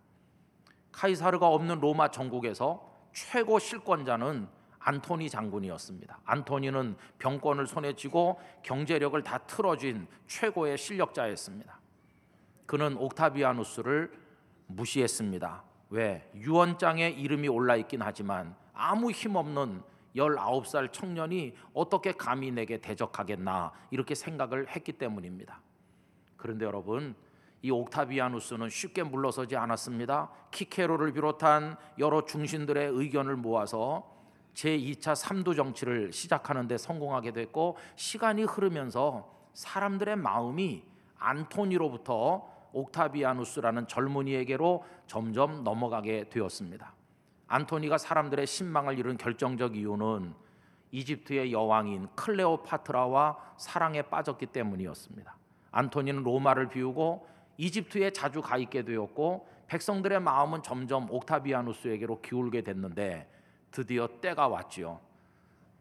카이사르가 0.93 1.49
없는 1.49 1.81
로마 1.81 2.11
전국에서 2.11 2.88
최고 3.12 3.59
실권자는 3.59 4.49
안토니 4.80 5.28
장군이었습니다. 5.28 6.20
안토니는 6.25 6.97
병권을 7.18 7.66
손에 7.66 7.94
쥐고 7.94 8.40
경제력을 8.62 9.20
다 9.23 9.38
틀어쥔 9.38 10.06
최고의 10.26 10.78
실력자였습니다. 10.78 11.78
그는 12.66 12.97
옥타비아누스를 12.97 14.12
무시했습니다. 14.66 15.64
왜? 15.90 16.30
유언장에 16.35 17.08
이름이 17.11 17.49
올라 17.49 17.76
있긴 17.76 18.02
하지만 18.02 18.54
아무 18.75 19.11
힘없는 19.11 19.82
19살 20.16 20.92
청년이 20.92 21.54
어떻게 21.73 22.12
감히 22.12 22.50
내게 22.50 22.78
대적하겠나 22.78 23.73
이렇게 23.90 24.14
생각을 24.14 24.68
했기 24.68 24.92
때문입니다. 24.92 25.61
그런데 26.37 26.64
여러분 26.64 27.14
이 27.62 27.70
옥타비아누스는 27.70 28.68
쉽게 28.68 29.02
물러서지 29.02 29.56
않았습니다. 29.56 30.30
키케로를 30.50 31.12
비롯한 31.12 31.76
여러 31.99 32.25
중신들의 32.25 32.90
의견을 32.92 33.37
모아서 33.37 34.18
제2차 34.59 35.15
삼두 35.15 35.55
정치를 35.55 36.12
시작하는 36.12 36.67
데 36.67 36.77
성공하게 36.77 37.33
됐고 37.33 37.77
시간이 37.95 38.43
흐르면서 38.43 39.33
사람들의 39.55 40.17
마음이 40.17 40.83
안토니로부터 41.19 42.49
옥타비아누스라는 42.73 43.87
젊은이에게로 43.87 44.85
점점 45.07 45.62
넘어가게 45.62 46.29
되었습니다. 46.29 46.93
안토니가 47.47 47.99
사람들의 47.99 48.47
신망을 48.47 48.99
이룬 48.99 49.17
결정적 49.17 49.77
이유는 49.77 50.35
이집트의 50.91 51.53
여왕인 51.53 52.09
클레오파트라와 52.17 53.37
사랑에 53.57 54.03
빠졌기 54.03 54.47
때문이었습니다. 54.47 55.37
안토니는 55.71 56.25
로마를 56.25 56.69
비우고 56.69 57.29
이집트에 57.59 58.11
자주 58.11 58.43
가 58.43 58.59
있게 58.59 58.85
되었고 58.85 59.49
백성들의 59.69 60.21
마음은 60.21 60.62
점점 60.62 61.07
옥타비아누스에게로 61.11 62.21
기울게 62.23 62.62
됐는데 62.62 63.38
드디어 63.71 64.09
때가 64.21 64.49
왔지요. 64.49 65.01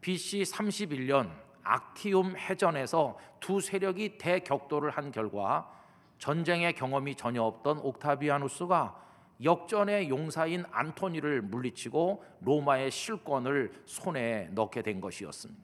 BC 0.00 0.42
31년 0.42 1.30
악티움 1.62 2.36
해전에서 2.36 3.18
두 3.40 3.60
세력이 3.60 4.18
대격돌을 4.18 4.90
한 4.90 5.12
결과 5.12 5.70
전쟁의 6.18 6.74
경험이 6.74 7.14
전혀 7.14 7.42
없던 7.42 7.78
옥타비아누스가 7.78 9.08
역전의 9.42 10.08
용사인 10.08 10.64
안토니를 10.70 11.42
물리치고 11.42 12.24
로마의 12.40 12.90
실권을 12.90 13.82
손에 13.86 14.48
넣게 14.52 14.82
된 14.82 15.00
것이었습니다. 15.00 15.62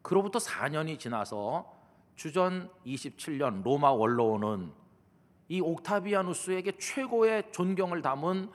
그로부터 0.00 0.38
4년이 0.38 0.98
지나서 0.98 1.72
주전 2.16 2.70
27년 2.86 3.62
로마 3.62 3.90
원로원은 3.90 4.72
이 5.48 5.60
옥타비아누스에게 5.60 6.78
최고의 6.78 7.52
존경을 7.52 8.00
담은 8.02 8.50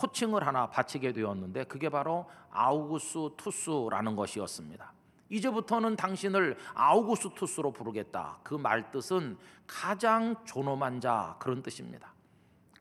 호칭을 0.00 0.46
하나 0.46 0.68
바치게 0.68 1.12
되었는데 1.12 1.64
그게 1.64 1.88
바로 1.88 2.26
아우구스 2.50 3.30
투스라는 3.36 4.16
것이었습니다. 4.16 4.92
이제부터는 5.28 5.96
당신을 5.96 6.56
아우구스 6.74 7.30
투스로 7.34 7.72
부르겠다. 7.72 8.38
그 8.42 8.56
말 8.56 8.90
뜻은 8.90 9.38
가장 9.66 10.36
존엄한 10.44 11.00
자 11.00 11.36
그런 11.38 11.62
뜻입니다. 11.62 12.12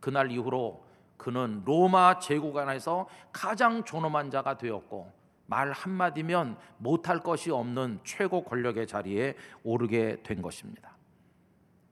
그날 0.02 0.32
이후로 0.32 0.84
그는 1.18 1.62
로마 1.66 2.20
제국 2.20 2.58
안에서 2.58 3.08
가장 3.32 3.84
존엄한 3.84 4.32
자가 4.32 4.58
되었고 4.58 5.12
말 5.46 5.72
한마디면 5.72 6.58
못할 6.78 7.20
것이 7.20 7.52
없는 7.52 8.00
최고 8.04 8.44
권력의 8.44 8.88
자리에 8.88 9.36
오르게 9.64 10.24
된 10.24 10.42
것입니다. 10.42 10.98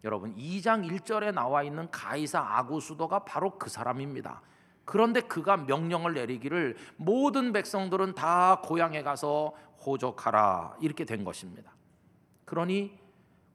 여러분 0.03 0.35
2장 0.35 0.89
1절에 0.89 1.33
나와 1.33 1.61
있는 1.63 1.89
가이사 1.91 2.39
아구수도가 2.39 3.19
바로 3.25 3.57
그 3.57 3.69
사람입니다. 3.69 4.41
그런데 4.89 5.21
그가 5.21 5.55
명령을 5.55 6.15
내리기를 6.15 6.75
모든 6.97 7.53
백성들은 7.53 8.15
다 8.15 8.59
고향에 8.63 9.03
가서 9.03 9.53
호적하라 9.85 10.77
이렇게 10.81 11.05
된 11.05 11.23
것입니다. 11.23 11.75
그러니 12.45 12.97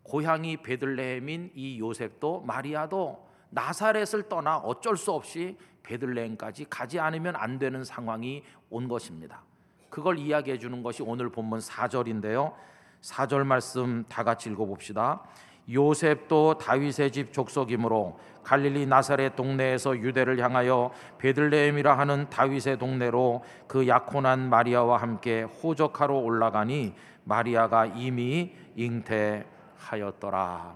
고향이 0.05 0.59
베들레헴인 0.59 1.50
이 1.57 1.81
요셉도 1.81 2.43
마리아도 2.43 3.29
나사렛을 3.50 4.29
떠나 4.29 4.59
어쩔 4.59 4.97
수 4.97 5.11
없이 5.11 5.59
베들레헴까지 5.83 6.67
가지 6.71 7.00
않으면 7.00 7.35
안 7.35 7.59
되는 7.59 7.83
상황이 7.83 8.45
온 8.71 8.87
것입니다. 8.87 9.43
그걸 9.91 10.21
이야기해 10.21 10.61
주는 10.61 10.85
것이 10.85 11.03
오늘 11.03 11.31
본문 11.31 11.59
4절인데요. 11.59 12.55
4절 13.00 13.43
말씀 13.43 14.05
다 14.09 14.23
같이 14.23 14.50
읽어 14.50 14.67
봅시다. 14.67 15.25
요셉도 15.71 16.59
다윗의 16.59 17.12
집 17.12 17.33
족속이므로 17.33 18.18
갈릴리 18.42 18.87
나사렛 18.87 19.37
동네에서 19.37 19.99
유대를 19.99 20.38
향하여 20.38 20.92
베들레헴이라 21.18 21.99
하는 21.99 22.28
다윗의 22.28 22.78
동네로 22.78 23.42
그 23.66 23.88
약혼한 23.88 24.50
마리아와 24.50 24.99
함께 24.99 25.42
호적하러 25.42 26.14
올라가니 26.16 26.94
마리아가 27.25 27.87
이미 27.87 28.54
잉태하였더라. 28.76 30.75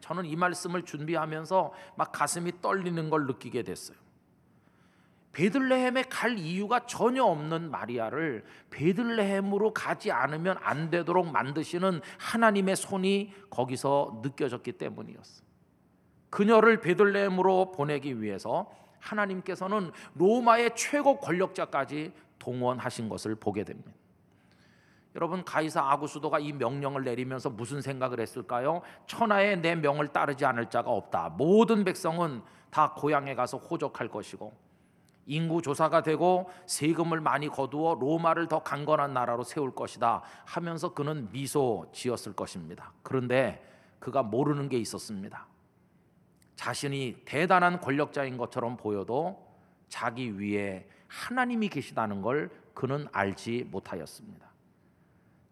저는 0.00 0.24
이 0.24 0.36
말씀을 0.36 0.82
준비하면서 0.84 1.72
막 1.96 2.12
가슴이 2.12 2.60
떨리는 2.60 3.10
걸 3.10 3.26
느끼게 3.26 3.62
됐어요. 3.62 4.03
베들레헴에 5.34 6.04
갈 6.04 6.38
이유가 6.38 6.86
전혀 6.86 7.24
없는 7.24 7.70
마리아를 7.70 8.44
베들레헴으로 8.70 9.74
가지 9.74 10.10
않으면 10.10 10.56
안 10.62 10.90
되도록 10.90 11.30
만드시는 11.30 12.00
하나님의 12.18 12.76
손이 12.76 13.34
거기서 13.50 14.20
느껴졌기 14.22 14.72
때문이었어요. 14.72 15.44
그녀를 16.30 16.80
베들레헴으로 16.80 17.72
보내기 17.72 18.22
위해서 18.22 18.70
하나님께서는 19.00 19.90
로마의 20.14 20.74
최고 20.74 21.18
권력자까지 21.18 22.12
동원하신 22.38 23.08
것을 23.08 23.34
보게 23.34 23.64
됩니다. 23.64 23.92
여러분 25.14 25.44
가이사 25.44 25.80
아구수도가 25.80 26.40
이 26.40 26.52
명령을 26.52 27.04
내리면서 27.04 27.50
무슨 27.50 27.80
생각을 27.80 28.18
했을까요? 28.20 28.82
천하에 29.06 29.56
내 29.56 29.76
명을 29.76 30.08
따르지 30.08 30.44
않을 30.44 30.70
자가 30.70 30.90
없다. 30.90 31.34
모든 31.36 31.84
백성은 31.84 32.42
다 32.70 32.94
고향에 32.96 33.36
가서 33.36 33.58
호적할 33.58 34.08
것이고 34.08 34.63
인구 35.26 35.62
조사가 35.62 36.02
되고 36.02 36.50
세금을 36.66 37.20
많이 37.20 37.48
거두어 37.48 37.94
로마를 37.94 38.48
더 38.48 38.62
강건한 38.62 39.14
나라로 39.14 39.42
세울 39.42 39.74
것이다 39.74 40.22
하면서 40.44 40.92
그는 40.92 41.28
미소 41.32 41.86
지었을 41.92 42.34
것입니다. 42.34 42.92
그런데 43.02 43.64
그가 43.98 44.22
모르는 44.22 44.68
게 44.68 44.78
있었습니다. 44.78 45.46
자신이 46.56 47.22
대단한 47.24 47.80
권력자인 47.80 48.36
것처럼 48.36 48.76
보여도 48.76 49.44
자기 49.88 50.38
위에 50.38 50.88
하나님이 51.08 51.68
계시다는 51.68 52.22
걸 52.22 52.50
그는 52.74 53.06
알지 53.12 53.68
못하였습니다. 53.70 54.53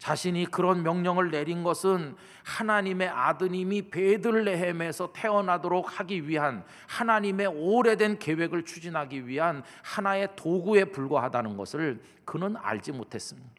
자신이 0.03 0.47
그런 0.47 0.83
명령을 0.83 1.31
내린 1.31 1.63
것은 1.63 2.17
하나님의 2.43 3.07
아드님이 3.07 3.89
베들레헴에서 3.89 5.13
태어나도록 5.13 5.97
하기 5.97 6.27
위한 6.27 6.65
하나님의 6.89 7.47
오래된 7.47 8.19
계획을 8.19 8.65
추진하기 8.65 9.27
위한 9.27 9.63
하나의 9.81 10.35
도구에 10.35 10.83
불과하다는 10.91 11.55
것을 11.55 12.03
그는 12.25 12.57
알지 12.57 12.91
못했습니다. 12.91 13.49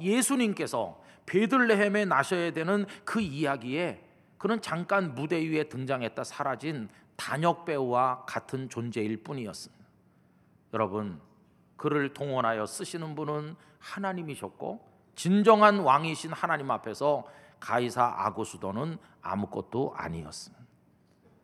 예수님께서 0.00 1.00
베들레헴에 1.26 2.04
나셔야 2.04 2.50
되는 2.50 2.84
그 3.04 3.20
이야기에 3.20 4.04
그는 4.36 4.60
잠깐 4.60 5.14
무대 5.14 5.36
위에 5.48 5.68
등장했다 5.68 6.24
사라진 6.24 6.88
단역 7.14 7.64
배우와 7.64 8.24
같은 8.26 8.68
존재일 8.68 9.22
뿐이었습니다. 9.22 9.84
여러분, 10.74 11.20
그를 11.76 12.12
동원하여 12.12 12.66
쓰시는 12.66 13.14
분은 13.14 13.54
하나님이셨고 13.78 14.87
진정한 15.18 15.80
왕이신 15.80 16.32
하나님 16.32 16.70
앞에서 16.70 17.26
가이사 17.58 18.04
아고수도는 18.18 18.98
아무것도 19.20 19.92
아니었습니다. 19.96 20.64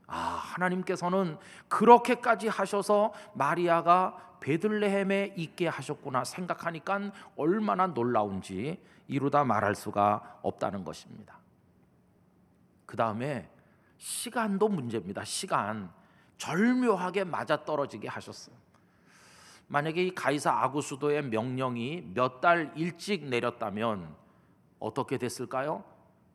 아, 0.07 0.17
하나님께서는 0.17 1.37
그렇게까지 1.67 2.47
하셔서 2.47 3.13
마리아가 3.33 4.37
베들레헴에 4.39 5.35
있게 5.37 5.67
하셨구나 5.67 6.23
생각하니까 6.23 7.11
얼마나 7.35 7.89
놀라운지 7.89 8.81
이루다 9.09 9.43
말할 9.43 9.75
수가 9.75 10.39
없다는 10.43 10.85
것입니다. 10.85 11.41
그 12.87 12.97
다음에 12.97 13.51
시간도 13.99 14.69
문제입니다. 14.69 15.25
시간 15.25 15.91
절묘하게 16.39 17.25
맞아 17.25 17.65
떨어지게 17.65 18.07
하셨어요. 18.07 18.55
만약에 19.67 20.03
이 20.05 20.15
가이사 20.15 20.53
아구수도의 20.53 21.25
명령이 21.25 22.13
몇 22.15 22.41
달 22.41 22.73
일찍 22.77 23.25
내렸다면 23.25 24.15
어떻게 24.79 25.19
됐을까요? 25.19 25.85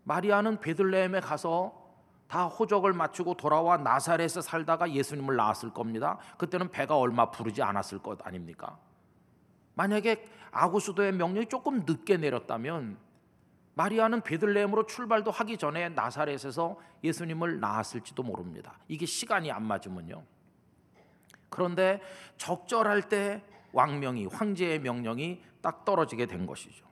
마리아는 0.04 0.60
베들레헴에 0.60 1.20
가서 1.20 1.74
다 2.28 2.46
호적을 2.46 2.94
맞추고 2.94 3.36
돌아와 3.36 3.78
나사렛에 3.78 4.42
살다가 4.42 4.92
예수님을 4.92 5.36
낳았을 5.36 5.72
겁니다. 5.74 6.18
그때는 6.38 6.70
배가 6.72 6.98
얼마 6.98 7.32
부르지 7.32 7.62
않았을 7.62 8.00
것 8.00 8.26
아닙니까? 8.26 8.78
만약에 9.76 10.28
아구수도의 10.52 11.14
명령이 11.14 11.48
조금 11.48 11.86
늦게 11.86 12.18
내렸다면 12.18 12.98
마리아는 13.76 14.22
베들레헴으로 14.22 14.86
출발도 14.88 15.32
하기 15.32 15.58
전에 15.58 15.90
나사렛에서 15.90 16.78
예수님을 17.04 17.60
낳았을지도 17.60 18.24
모릅니다. 18.24 18.78
이게 18.88 19.06
시간이 19.06 19.52
안 19.52 19.64
맞으면요. 19.64 20.24
그런데 21.50 22.02
적절할 22.38 23.10
때 23.10 23.42
왕명이 23.72 24.28
황제의 24.28 24.80
명령이 24.80 25.42
딱 25.62 25.86
떨어지게 25.86 26.26
된 26.26 26.46
것이죠. 26.46 26.86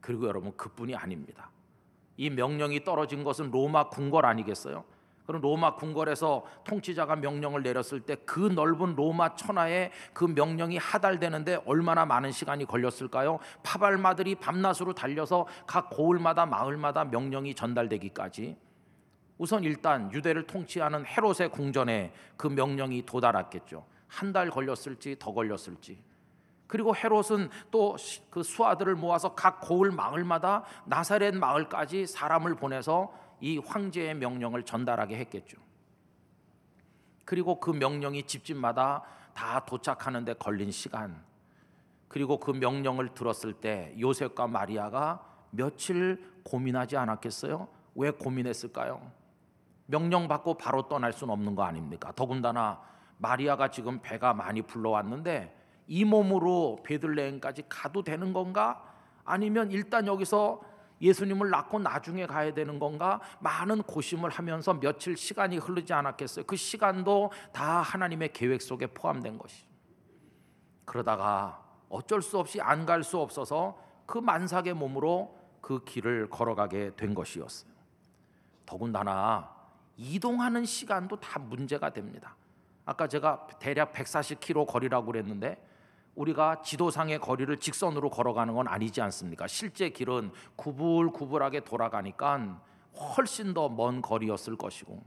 그리고 0.00 0.26
여러분 0.26 0.56
그뿐이 0.56 0.94
아닙니다. 0.94 1.50
이 2.16 2.30
명령이 2.30 2.84
떨어진 2.84 3.24
것은 3.24 3.50
로마 3.50 3.88
궁궐 3.88 4.24
아니겠어요? 4.24 4.84
그럼 5.26 5.42
로마 5.42 5.74
궁궐에서 5.74 6.44
통치자가 6.64 7.16
명령을 7.16 7.62
내렸을 7.62 8.00
때 8.00 8.14
그 8.24 8.40
넓은 8.40 8.94
로마 8.94 9.34
천하에 9.34 9.90
그 10.12 10.24
명령이 10.24 10.78
하달되는데 10.78 11.62
얼마나 11.66 12.06
많은 12.06 12.30
시간이 12.30 12.64
걸렸을까요? 12.64 13.40
파발마들이 13.62 14.36
밤낮으로 14.36 14.94
달려서 14.94 15.46
각 15.66 15.90
고을마다 15.90 16.46
마을마다 16.46 17.04
명령이 17.04 17.54
전달되기까지 17.54 18.56
우선 19.38 19.64
일단 19.64 20.10
유대를 20.12 20.46
통치하는 20.46 21.04
헤롯의 21.06 21.50
궁전에 21.50 22.12
그 22.36 22.46
명령이 22.46 23.04
도달했겠죠. 23.04 23.86
한 24.08 24.32
달 24.32 24.50
걸렸을지 24.50 25.16
더 25.18 25.32
걸렸을지. 25.32 26.02
그리고 26.66 26.94
헤롯은 26.96 27.50
또 27.70 27.96
그 28.30 28.42
수하들을 28.42 28.94
모아서 28.96 29.34
각 29.34 29.60
고을 29.60 29.90
마을마다 29.90 30.64
나사렛 30.86 31.34
마을까지 31.36 32.06
사람을 32.06 32.54
보내서 32.56 33.12
이 33.40 33.58
황제의 33.58 34.14
명령을 34.16 34.62
전달하게 34.64 35.16
했겠죠. 35.18 35.58
그리고 37.24 37.60
그 37.60 37.70
명령이 37.70 38.22
집집마다 38.24 39.02
다 39.34 39.64
도착하는데 39.64 40.34
걸린 40.34 40.70
시간. 40.70 41.24
그리고 42.08 42.38
그 42.38 42.52
명령을 42.52 43.14
들었을 43.14 43.52
때 43.54 43.94
요셉과 43.98 44.46
마리아가 44.46 45.24
며칠 45.50 46.24
고민하지 46.44 46.96
않았겠어요? 46.96 47.68
왜 47.96 48.10
고민했을까요? 48.10 49.10
명령 49.86 50.28
받고 50.28 50.54
바로 50.54 50.82
떠날 50.88 51.12
수는 51.12 51.32
없는 51.32 51.54
거 51.54 51.62
아닙니까? 51.64 52.12
더군다나 52.14 52.80
마리아가 53.18 53.70
지금 53.70 54.00
배가 54.02 54.34
많이 54.34 54.62
불러왔는데 54.62 55.56
이 55.86 56.04
몸으로 56.04 56.80
베들레헴까지 56.84 57.64
가도 57.68 58.02
되는 58.02 58.32
건가? 58.32 58.82
아니면 59.24 59.70
일단 59.70 60.06
여기서 60.06 60.60
예수님을 61.00 61.50
낳고 61.50 61.78
나중에 61.78 62.26
가야 62.26 62.54
되는 62.54 62.78
건가? 62.78 63.20
많은 63.40 63.82
고심을 63.82 64.30
하면서 64.30 64.74
며칠 64.74 65.16
시간이 65.16 65.58
흐르지 65.58 65.92
않았겠어요. 65.92 66.44
그 66.46 66.56
시간도 66.56 67.30
다 67.52 67.80
하나님의 67.82 68.32
계획 68.32 68.62
속에 68.62 68.86
포함된 68.88 69.38
것이. 69.38 69.64
그러다가 70.84 71.62
어쩔 71.88 72.22
수 72.22 72.38
없이 72.38 72.60
안 72.60 72.86
갈 72.86 73.02
수 73.04 73.18
없어서 73.20 73.78
그 74.06 74.18
만삭의 74.18 74.74
몸으로 74.74 75.36
그 75.60 75.84
길을 75.84 76.30
걸어가게 76.30 76.92
된 76.96 77.14
것이었어요. 77.14 77.70
더군다나 78.64 79.55
이동하는 79.96 80.64
시간도 80.64 81.20
다 81.20 81.38
문제가 81.38 81.90
됩니다. 81.90 82.36
아까 82.84 83.08
제가 83.08 83.46
대략 83.58 83.92
140km 83.92 84.66
거리라고 84.66 85.06
그랬는데 85.06 85.62
우리가 86.14 86.62
지도상의 86.62 87.18
거리를 87.18 87.54
직선으로 87.58 88.10
걸어가는 88.10 88.54
건 88.54 88.68
아니지 88.68 89.00
않습니까? 89.02 89.46
실제 89.46 89.90
길은 89.90 90.30
구불구불하게 90.56 91.60
돌아가니까 91.60 92.62
훨씬 92.94 93.52
더 93.52 93.68
먼 93.68 94.00
거리였을 94.00 94.56
것이고 94.56 95.02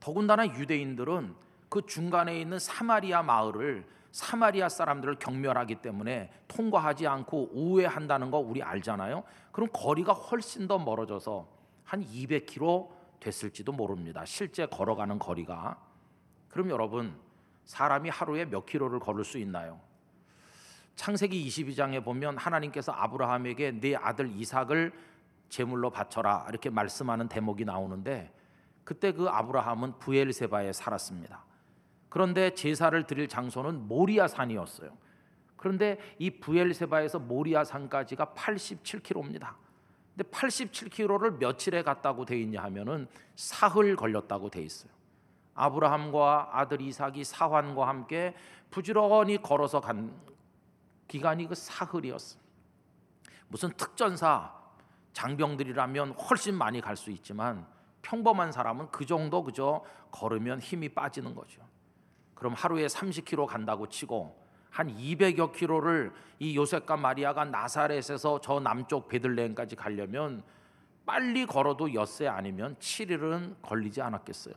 더군다나 0.00 0.46
유대인들은 0.46 1.34
그 1.68 1.86
중간에 1.86 2.40
있는 2.40 2.58
사마리아 2.58 3.22
마을을 3.22 3.86
사마리아 4.10 4.68
사람들을 4.68 5.16
경멸하기 5.18 5.76
때문에 5.76 6.30
통과하지 6.48 7.06
않고 7.06 7.50
우회한다는 7.52 8.30
거 8.30 8.38
우리 8.38 8.62
알잖아요. 8.62 9.22
그럼 9.52 9.68
거리가 9.72 10.12
훨씬 10.12 10.66
더 10.66 10.78
멀어져서 10.78 11.46
한 11.84 12.04
200km 12.04 12.97
됐을지도 13.20 13.72
모릅니다. 13.72 14.24
실제 14.24 14.66
걸어가는 14.66 15.18
거리가 15.18 15.78
그럼 16.48 16.70
여러분 16.70 17.18
사람이 17.64 18.08
하루에 18.08 18.44
몇 18.46 18.66
킬로를 18.66 18.98
걸을 19.00 19.24
수 19.24 19.38
있나요? 19.38 19.80
창세기 20.96 21.46
22장에 21.46 22.04
보면 22.04 22.36
하나님께서 22.38 22.92
아브라함에게 22.92 23.80
네 23.80 23.94
아들 23.94 24.30
이삭을 24.30 24.92
제물로 25.48 25.90
바쳐라 25.90 26.46
이렇게 26.48 26.70
말씀하는 26.70 27.28
대목이 27.28 27.64
나오는데 27.64 28.32
그때 28.84 29.12
그 29.12 29.28
아브라함은 29.28 29.98
부엘세바에 29.98 30.72
살았습니다. 30.72 31.44
그런데 32.08 32.54
제사를 32.54 33.06
드릴 33.06 33.28
장소는 33.28 33.86
모리아 33.86 34.26
산이었어요. 34.26 34.96
그런데 35.56 35.98
이 36.18 36.30
부엘세바에서 36.30 37.18
모리아 37.18 37.64
산까지가 37.64 38.32
87km입니다. 38.34 39.54
근데 40.18 40.30
87km를 40.30 41.38
며칠에 41.38 41.84
갔다고 41.84 42.24
돼 42.24 42.40
있냐 42.40 42.60
하면은 42.64 43.06
사흘 43.36 43.94
걸렸다고 43.94 44.50
돼 44.50 44.60
있어요. 44.62 44.90
아브라함과 45.54 46.50
아들 46.52 46.80
이삭이 46.80 47.22
사환과 47.22 47.86
함께 47.86 48.34
부지런히 48.68 49.40
걸어서 49.40 49.80
간 49.80 50.12
기간이 51.06 51.46
그 51.46 51.54
사흘이었어요. 51.54 52.42
무슨 53.46 53.70
특전사 53.76 54.52
장병들이라면 55.12 56.14
훨씬 56.14 56.56
많이 56.56 56.80
갈 56.80 56.96
수 56.96 57.12
있지만 57.12 57.64
평범한 58.02 58.50
사람은 58.50 58.90
그 58.90 59.06
정도 59.06 59.44
그저 59.44 59.84
걸으면 60.10 60.58
힘이 60.58 60.88
빠지는 60.88 61.32
거죠. 61.32 61.62
그럼 62.34 62.54
하루에 62.54 62.86
30km 62.88 63.46
간다고 63.46 63.88
치고 63.88 64.47
한 64.70 64.94
200여 64.94 65.52
킬로를 65.52 66.12
이 66.38 66.56
요셉과 66.56 66.96
마리아가 66.96 67.44
나사렛에서 67.44 68.40
저 68.40 68.60
남쪽 68.60 69.08
베들레헴까지 69.08 69.76
가려면 69.76 70.42
빨리 71.04 71.46
걸어도 71.46 71.94
엿새 71.94 72.26
아니면 72.26 72.76
7일은 72.76 73.56
걸리지 73.62 74.02
않았겠어요. 74.02 74.54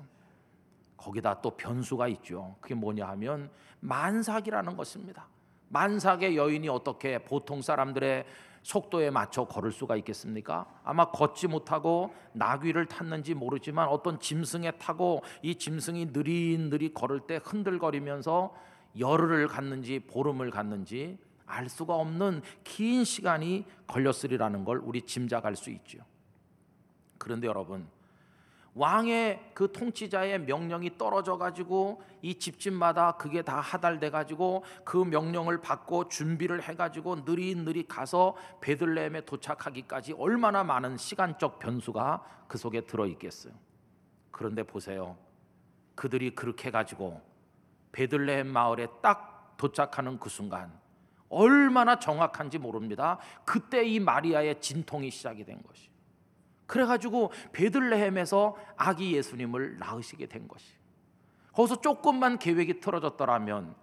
거기다 0.97 1.41
또 1.41 1.51
변수가 1.51 2.07
있죠. 2.09 2.55
그게 2.59 2.75
뭐냐 2.75 3.07
하면 3.07 3.49
만삭이라는 3.79 4.75
것입니다. 4.75 5.27
만삭의 5.69 6.35
여인이 6.35 6.67
어떻게 6.69 7.17
보통 7.19 7.61
사람들의 7.61 8.25
속도에 8.63 9.09
맞춰 9.09 9.45
걸을 9.45 9.71
수가 9.71 9.95
있겠습니까? 9.95 10.67
아마 10.83 11.09
걷지 11.09 11.47
못하고 11.47 12.13
나귀를 12.33 12.85
탔는지 12.85 13.33
모르지만 13.33 13.87
어떤 13.87 14.19
짐승에 14.19 14.71
타고 14.71 15.23
이 15.41 15.55
짐승이 15.55 16.07
느릿느릿 16.07 16.93
걸을 16.93 17.21
때 17.21 17.39
흔들거리면서 17.43 18.53
열흘을 18.97 19.47
갔는지 19.47 19.99
보름을 19.99 20.51
갔는지 20.51 21.17
알 21.45 21.69
수가 21.69 21.95
없는 21.95 22.41
긴 22.63 23.03
시간이 23.03 23.65
걸렸으리라는 23.87 24.63
걸 24.63 24.79
우리 24.79 25.01
짐작할 25.01 25.55
수 25.55 25.69
있죠. 25.69 25.99
그런데 27.17 27.47
여러분 27.47 27.87
왕의 28.73 29.51
그 29.53 29.71
통치자의 29.71 30.41
명령이 30.43 30.97
떨어져 30.97 31.37
가지고 31.37 32.01
이 32.21 32.35
집집마다 32.35 33.13
그게 33.17 33.41
다 33.41 33.59
하달돼 33.59 34.09
가지고 34.09 34.63
그 34.85 34.97
명령을 34.97 35.61
받고 35.61 36.07
준비를 36.07 36.63
해 36.63 36.75
가지고 36.75 37.17
느릿느릿 37.17 37.89
가서 37.89 38.35
베들레헴에 38.61 39.25
도착하기까지 39.25 40.13
얼마나 40.13 40.63
많은 40.63 40.95
시간적 40.97 41.59
변수가 41.59 42.45
그 42.47 42.57
속에 42.57 42.81
들어 42.81 43.05
있겠어요. 43.07 43.53
그런데 44.31 44.63
보세요. 44.63 45.17
그들이 45.95 46.33
그렇게 46.33 46.71
가지고 46.71 47.21
베들레헴 47.91 48.47
마을에 48.47 48.87
딱 49.01 49.55
도착하는 49.57 50.19
그 50.19 50.29
순간 50.29 50.71
얼마나 51.29 51.97
정확한지 51.97 52.57
모릅니다. 52.57 53.17
그때 53.45 53.83
이 53.85 53.99
마리아의 53.99 54.59
진통이 54.59 55.09
시작이 55.11 55.45
된 55.45 55.61
것이. 55.63 55.89
그래 56.65 56.85
가지고 56.85 57.31
베들레헴에서 57.53 58.55
아기 58.77 59.15
예수님을 59.15 59.77
낳으시게 59.77 60.27
된 60.27 60.47
것이. 60.47 60.73
거기서 61.53 61.81
조금만 61.81 62.37
계획이 62.39 62.79
틀어졌더라면 62.79 63.75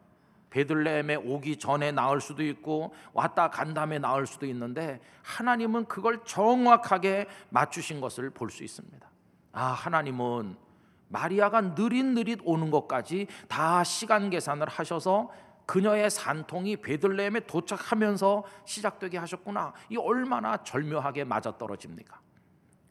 베들레헴에 0.50 1.16
오기 1.16 1.58
전에 1.58 1.92
낳을 1.92 2.20
수도 2.20 2.42
있고 2.42 2.94
왔다 3.12 3.50
간 3.50 3.74
다음에 3.74 3.98
낳을 3.98 4.26
수도 4.26 4.46
있는데 4.46 5.00
하나님은 5.22 5.84
그걸 5.86 6.24
정확하게 6.24 7.26
맞추신 7.50 8.00
것을 8.00 8.30
볼 8.30 8.50
수 8.50 8.64
있습니다. 8.64 9.10
아 9.52 9.64
하나님은 9.64 10.56
마리아가 11.08 11.60
느릿느릿 11.60 12.40
오는 12.44 12.70
것까지 12.70 13.26
다 13.48 13.82
시간 13.84 14.30
계산을 14.30 14.68
하셔서 14.68 15.30
그녀의 15.66 16.08
산통이 16.08 16.78
베들레헴에 16.78 17.40
도착하면서 17.40 18.44
시작되게 18.64 19.18
하셨구나. 19.18 19.74
이 19.90 19.96
얼마나 19.96 20.56
절묘하게 20.62 21.24
맞아떨어집니까? 21.24 22.20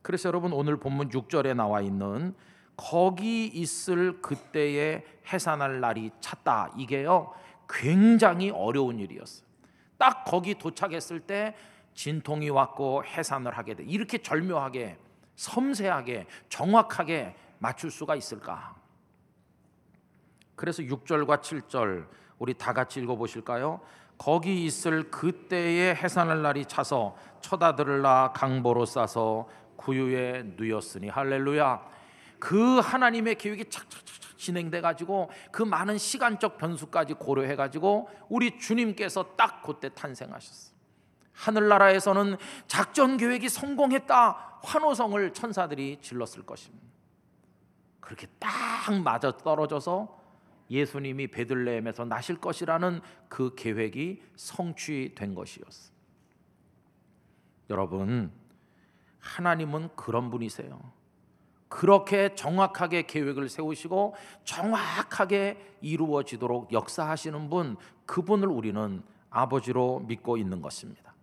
그래서 0.04 0.30
여러분 0.30 0.54
오늘 0.54 0.78
본문 0.78 1.10
6절에 1.10 1.56
나와 1.56 1.82
있는 1.82 2.36
거기 2.76 3.48
있을 3.48 4.22
그때에 4.22 5.04
해산할 5.34 5.80
날이 5.80 6.12
찼다. 6.22 6.74
이게요. 6.78 7.34
굉장히 7.68 8.52
어려운 8.52 9.00
일이었어요. 9.00 9.48
딱 9.98 10.24
거기 10.24 10.54
도착했을 10.54 11.20
때 11.22 11.56
진통이 11.96 12.52
왔고 12.52 13.04
해산을 13.04 13.58
하게 13.58 13.74
돼. 13.74 13.84
이렇게 13.84 14.20
절묘하게 14.20 14.98
섬세하게 15.36 16.28
정확하게 16.50 17.36
맞출 17.60 17.92
수가 17.92 18.16
있을까? 18.16 18.76
그래서 20.56 20.82
6절과 20.84 21.42
7절 21.42 22.08
우리 22.40 22.54
다 22.54 22.74
같이 22.74 23.00
읽어 23.00 23.16
보실까요? 23.16 23.82
거기 24.18 24.66
있을 24.66 25.12
그때의 25.12 25.96
해산할 25.96 26.42
날이 26.42 26.66
차서 26.66 27.16
쳐다들을 27.42 28.02
나 28.02 28.32
강보로 28.34 28.86
싸서 28.86 29.48
구유에 29.76 30.54
누였으니 30.58 31.10
할렐루야. 31.10 31.98
그 32.40 32.80
하나님의 32.80 33.36
계획이 33.36 33.66
착착착 33.70 34.38
진행돼 34.38 34.82
가지고 34.82 35.30
그 35.52 35.64
많은 35.64 35.98
시간적 35.98 36.58
변수까지 36.58 37.16
고려해 37.16 37.56
가지고 37.56 38.10
우리 38.30 38.58
주님께서 38.58 39.36
딱 39.36 39.62
그때 39.62 39.90
탄생하셨어. 39.90 40.74
하늘나라에서는 41.34 42.38
작전 42.68 43.18
계획이 43.18 43.50
성공했다. 43.50 44.60
환호성을 44.64 45.34
천사들이 45.34 46.00
질렀을 46.02 46.44
것입니다. 46.44 46.88
그렇게 48.08 48.26
딱 48.40 48.50
맞아 49.04 49.36
떨어져서 49.36 50.18
예수님이 50.72 51.28
베들레헴에서 51.28 52.06
나실 52.06 52.40
것이라는 52.40 53.02
그 53.28 53.54
계획이 53.54 54.24
성취된 54.38 55.36
것이었어. 55.36 55.92
여러분, 57.70 58.32
하나님은 59.20 59.90
그런 59.98 60.30
분이세요. 60.30 60.80
그렇게 61.68 62.34
정확하게 62.34 63.08
계획을 63.08 63.50
세우시고 63.50 64.16
정확하게 64.46 65.76
이루어지도록 65.82 66.72
역사하시는 66.72 67.50
분, 67.50 67.76
그분을 68.06 68.48
우리는 68.48 69.04
아버지로 69.30 70.00
믿고 70.08 70.38
있는 70.38 70.62
것입니다. 70.62 71.14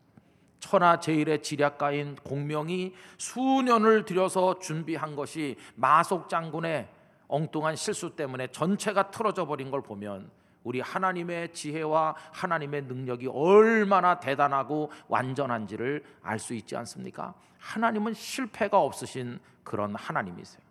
천하 0.65 0.99
제일의 0.99 1.43
지략가인 1.43 2.17
공명이 2.17 2.95
수년을 3.19 4.07
들여서 4.07 4.61
준비한 4.61 5.15
것이 5.15 5.57
마속 5.75 6.31
장군의 6.31 6.89
엉뚱한 7.29 7.77
실수 7.77 8.17
때문에 8.17 8.47
전체가 8.47 9.11
틀어져 9.11 9.45
버린 9.47 9.71
걸 9.71 9.83
보면 9.83 10.31
우리 10.63 10.81
하나님의 10.81 11.53
지혜와 11.53 12.15
하나님의 12.33 12.85
능력이 12.85 13.29
얼마나 13.29 14.19
대단하고 14.19 14.91
완전한지를 15.09 16.03
알 16.23 16.39
수 16.39 16.55
있지 16.55 16.75
않습니까? 16.77 17.35
하나님은 17.59 18.15
실패가 18.15 18.81
없으신 18.81 19.41
그런 19.65 19.95
하나님이세요. 19.95 20.63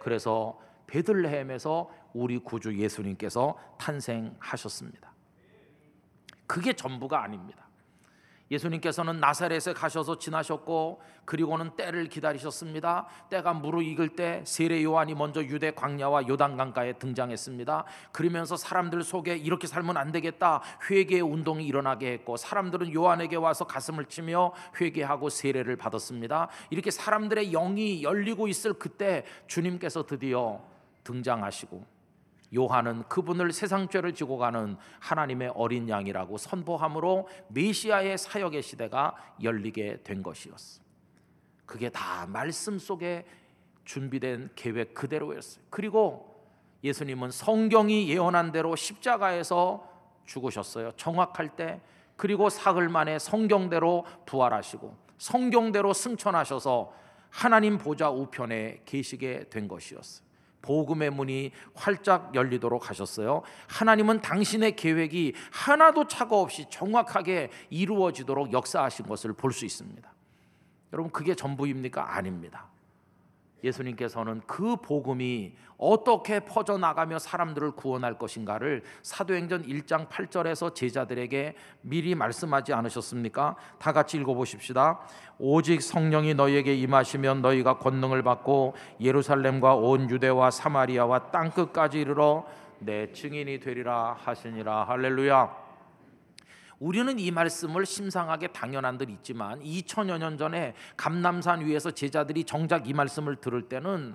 그래서 0.00 0.58
베들레헴에서 0.88 1.90
우리 2.12 2.38
구주 2.38 2.76
예수님께서 2.76 3.56
탄생하셨습니다. 3.78 5.12
그게 6.48 6.72
전부가 6.72 7.22
아닙니다. 7.22 7.67
예수님께서는 8.50 9.20
나사렛에 9.20 9.74
가셔서 9.74 10.18
지나셨고 10.18 11.00
그리고는 11.24 11.76
때를 11.76 12.08
기다리셨습니다. 12.08 13.06
때가 13.28 13.52
무르익을 13.52 14.10
때 14.10 14.42
세례 14.44 14.82
요한이 14.82 15.14
먼저 15.14 15.42
유대 15.42 15.70
광야와 15.72 16.28
요단 16.28 16.56
강가에 16.56 16.94
등장했습니다. 16.94 17.84
그러면서 18.12 18.56
사람들 18.56 19.02
속에 19.02 19.36
이렇게 19.36 19.66
살면 19.66 19.96
안 19.96 20.12
되겠다 20.12 20.62
회개 20.90 21.20
운동이 21.20 21.66
일어나게 21.66 22.12
했고 22.12 22.36
사람들은 22.36 22.94
요한에게 22.94 23.36
와서 23.36 23.66
가슴을 23.66 24.06
치며 24.06 24.52
회개하고 24.80 25.28
세례를 25.28 25.76
받았습니다. 25.76 26.48
이렇게 26.70 26.90
사람들의 26.90 27.50
영이 27.52 28.02
열리고 28.02 28.48
있을 28.48 28.74
그때 28.74 29.24
주님께서 29.46 30.06
드디어 30.06 30.60
등장하시고 31.04 31.97
요한은 32.54 33.04
그분을 33.08 33.52
세상 33.52 33.88
죄를 33.88 34.14
지고 34.14 34.38
가는 34.38 34.76
하나님의 35.00 35.52
어린 35.54 35.88
양이라고 35.88 36.38
선포함으로 36.38 37.28
메시아의 37.48 38.16
사역의 38.16 38.62
시대가 38.62 39.14
열리게 39.42 40.02
된 40.02 40.22
것이었어. 40.22 40.82
그게 41.66 41.90
다 41.90 42.26
말씀 42.26 42.78
속에 42.78 43.26
준비된 43.84 44.50
계획 44.54 44.94
그대로였어요. 44.94 45.64
그리고 45.70 46.42
예수님은 46.84 47.30
성경이 47.30 48.08
예언한 48.08 48.52
대로 48.52 48.76
십자가에서 48.76 49.86
죽으셨어요. 50.24 50.92
정확할 50.96 51.56
때 51.56 51.80
그리고 52.16 52.48
사흘 52.50 52.88
만에 52.88 53.18
성경대로 53.18 54.04
부활하시고 54.26 54.96
성경대로 55.18 55.92
승천하셔서 55.92 56.92
하나님 57.30 57.78
보좌 57.78 58.10
우편에 58.10 58.82
계시게 58.84 59.48
된 59.50 59.68
것이었어요. 59.68 60.27
복음의 60.62 61.10
문이 61.10 61.52
활짝 61.74 62.34
열리도록 62.34 62.90
하셨어요. 62.90 63.42
하나님은 63.68 64.20
당신의 64.20 64.76
계획이 64.76 65.34
하나도 65.50 66.08
차가 66.08 66.36
없이 66.36 66.66
정확하게 66.70 67.50
이루어지도록 67.70 68.52
역사하신 68.52 69.06
것을 69.06 69.32
볼 69.32 69.52
수 69.52 69.64
있습니다. 69.64 70.12
여러분 70.92 71.10
그게 71.12 71.34
전부입니까? 71.34 72.16
아닙니다. 72.16 72.66
예수님께서는 73.62 74.42
그 74.46 74.76
복음이 74.76 75.54
어떻게 75.76 76.40
퍼져나가며 76.40 77.18
사람들을 77.18 77.72
구원할 77.72 78.18
것인가를 78.18 78.82
사도행전 79.02 79.64
1장 79.64 80.08
8절에서 80.08 80.74
제자들에게 80.74 81.54
미리 81.82 82.14
말씀하지 82.14 82.72
않으셨습니까? 82.72 83.56
다 83.78 83.92
같이 83.92 84.16
읽어보십시다. 84.18 85.00
오직 85.38 85.82
성령이 85.82 86.34
너희에게 86.34 86.74
임하시면 86.74 87.42
너희가 87.42 87.78
권능을 87.78 88.22
받고 88.22 88.74
예루살렘과 89.00 89.76
온 89.76 90.10
유대와 90.10 90.50
사마리아와 90.50 91.30
땅끝까지 91.30 92.00
이르러 92.00 92.44
내 92.80 93.12
증인이 93.12 93.60
되리라 93.60 94.16
하시니라 94.24 94.84
할렐루야. 94.84 95.67
우리는 96.78 97.18
이 97.18 97.30
말씀을 97.30 97.86
심상하게 97.86 98.48
당연한 98.48 98.98
듯 98.98 99.10
있지만 99.10 99.60
2000여 99.60 100.18
년 100.18 100.38
전에 100.38 100.74
감남산 100.96 101.66
위에서 101.66 101.90
제자들이 101.90 102.44
정작 102.44 102.88
이 102.88 102.92
말씀을 102.92 103.36
들을 103.36 103.68
때는 103.68 104.14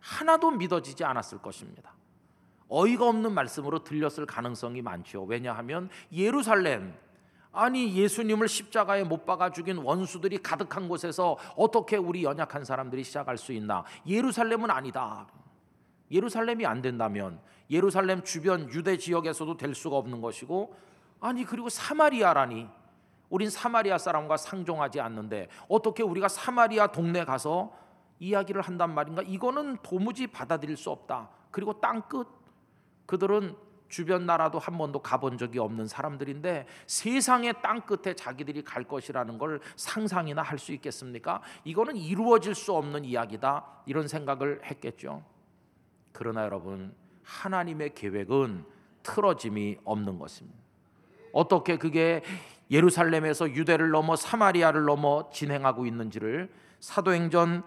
하나도 0.00 0.52
믿어지지 0.52 1.04
않았을 1.04 1.38
것입니다. 1.38 1.92
어이가 2.68 3.06
없는 3.08 3.32
말씀으로 3.32 3.82
들렸을 3.84 4.24
가능성이 4.26 4.80
많죠. 4.80 5.24
왜냐하면 5.24 5.90
예루살렘 6.12 6.94
아니 7.52 7.94
예수님을 7.96 8.48
십자가에 8.48 9.02
못 9.02 9.26
박아 9.26 9.50
죽인 9.50 9.78
원수들이 9.78 10.38
가득한 10.38 10.88
곳에서 10.88 11.36
어떻게 11.56 11.96
우리 11.96 12.22
연약한 12.22 12.64
사람들이 12.64 13.02
시작할 13.02 13.36
수 13.36 13.52
있나? 13.52 13.84
예루살렘은 14.06 14.70
아니다. 14.70 15.26
예루살렘이 16.12 16.64
안 16.64 16.80
된다면 16.80 17.40
예루살렘 17.68 18.22
주변 18.22 18.72
유대 18.72 18.96
지역에서도 18.96 19.56
될 19.56 19.74
수가 19.74 19.96
없는 19.96 20.20
것이고 20.20 20.74
아니 21.20 21.44
그리고 21.44 21.68
사마리아라니 21.68 22.68
우린 23.28 23.48
사마리아 23.48 23.98
사람과 23.98 24.36
상종하지 24.36 25.00
않는데 25.00 25.48
어떻게 25.68 26.02
우리가 26.02 26.28
사마리아 26.28 26.88
동네 26.88 27.24
가서 27.24 27.72
이야기를 28.18 28.62
한단 28.62 28.94
말인가? 28.94 29.22
이거는 29.22 29.78
도무지 29.82 30.26
받아들일 30.26 30.76
수 30.76 30.90
없다. 30.90 31.30
그리고 31.50 31.80
땅끝 31.80 32.28
그들은 33.06 33.56
주변 33.88 34.24
나라도 34.24 34.58
한 34.58 34.78
번도 34.78 35.00
가본 35.00 35.36
적이 35.36 35.58
없는 35.58 35.88
사람들인데 35.88 36.66
세상의 36.86 37.54
땅 37.60 37.80
끝에 37.80 38.14
자기들이 38.14 38.62
갈 38.62 38.84
것이라는 38.84 39.36
걸 39.36 39.60
상상이나 39.74 40.42
할 40.42 40.58
수 40.58 40.72
있겠습니까? 40.72 41.42
이거는 41.64 41.96
이루어질 41.96 42.54
수 42.54 42.72
없는 42.74 43.04
이야기다. 43.04 43.64
이런 43.86 44.06
생각을 44.06 44.60
했겠죠. 44.64 45.24
그러나 46.12 46.44
여러분, 46.44 46.94
하나님의 47.24 47.94
계획은 47.94 48.64
틀어짐이 49.02 49.78
없는 49.84 50.18
것입니다. 50.18 50.58
어떻게 51.32 51.76
그게 51.76 52.22
예루살렘에서 52.70 53.50
유대를 53.50 53.90
넘어 53.90 54.16
사마리아를 54.16 54.84
넘어 54.84 55.28
진행하고 55.32 55.86
있는지를 55.86 56.48
사도행전 56.80 57.62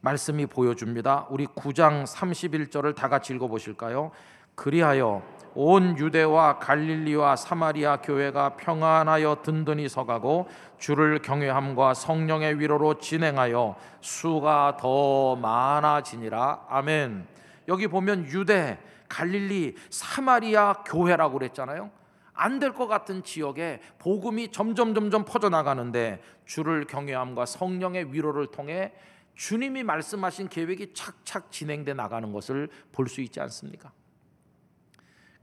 말씀이 0.00 0.46
보여줍니다. 0.46 1.26
우리 1.30 1.46
9장 1.46 2.06
31절을 2.06 2.94
다 2.94 3.08
같이 3.08 3.34
읽어 3.34 3.48
보실까요? 3.48 4.10
그리하여 4.54 5.22
온 5.54 5.98
유대와 5.98 6.58
갈릴리와 6.58 7.36
사마리아 7.36 8.00
교회가 8.00 8.56
평안하여 8.56 9.42
든든히 9.42 9.88
서가고 9.88 10.48
주를 10.78 11.20
경외함과 11.20 11.94
성령의 11.94 12.60
위로로 12.60 12.98
진행하여 12.98 13.76
수가 14.00 14.76
더 14.80 15.36
많아지니라. 15.36 16.66
아멘. 16.68 17.26
여기 17.66 17.88
보면 17.88 18.26
유대, 18.26 18.78
갈릴리, 19.08 19.76
사마리아 19.90 20.84
교회라고 20.84 21.38
그랬잖아요. 21.38 21.90
안 22.38 22.60
될 22.60 22.72
것 22.72 22.86
같은 22.86 23.22
지역에 23.22 23.80
복음이 23.98 24.52
점점 24.52 24.94
점점 24.94 25.24
퍼져 25.24 25.48
나가는데 25.48 26.22
주를 26.46 26.86
경외함과 26.86 27.46
성령의 27.46 28.12
위로를 28.12 28.46
통해 28.46 28.92
주님이 29.34 29.82
말씀하신 29.82 30.48
계획이 30.48 30.94
착착 30.94 31.50
진행돼 31.52 31.94
나가는 31.94 32.32
것을 32.32 32.68
볼 32.92 33.08
수 33.08 33.20
있지 33.20 33.40
않습니까? 33.40 33.92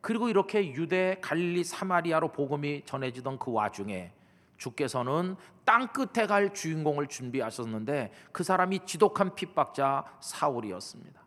그리고 0.02 0.30
이렇게 0.30 0.72
유대, 0.74 1.18
갈릴리, 1.22 1.64
사마리아로 1.64 2.32
복음이 2.32 2.84
전해지던 2.86 3.40
그 3.40 3.52
와중에 3.52 4.12
주께서는 4.58 5.36
땅 5.66 5.88
끝에 5.88 6.28
갈 6.28 6.54
주인공을 6.54 7.08
준비하셨는데 7.08 8.12
그 8.32 8.44
사람이 8.44 8.86
지독한 8.86 9.34
핍박자 9.36 10.06
사울이었습니다. 10.22 11.25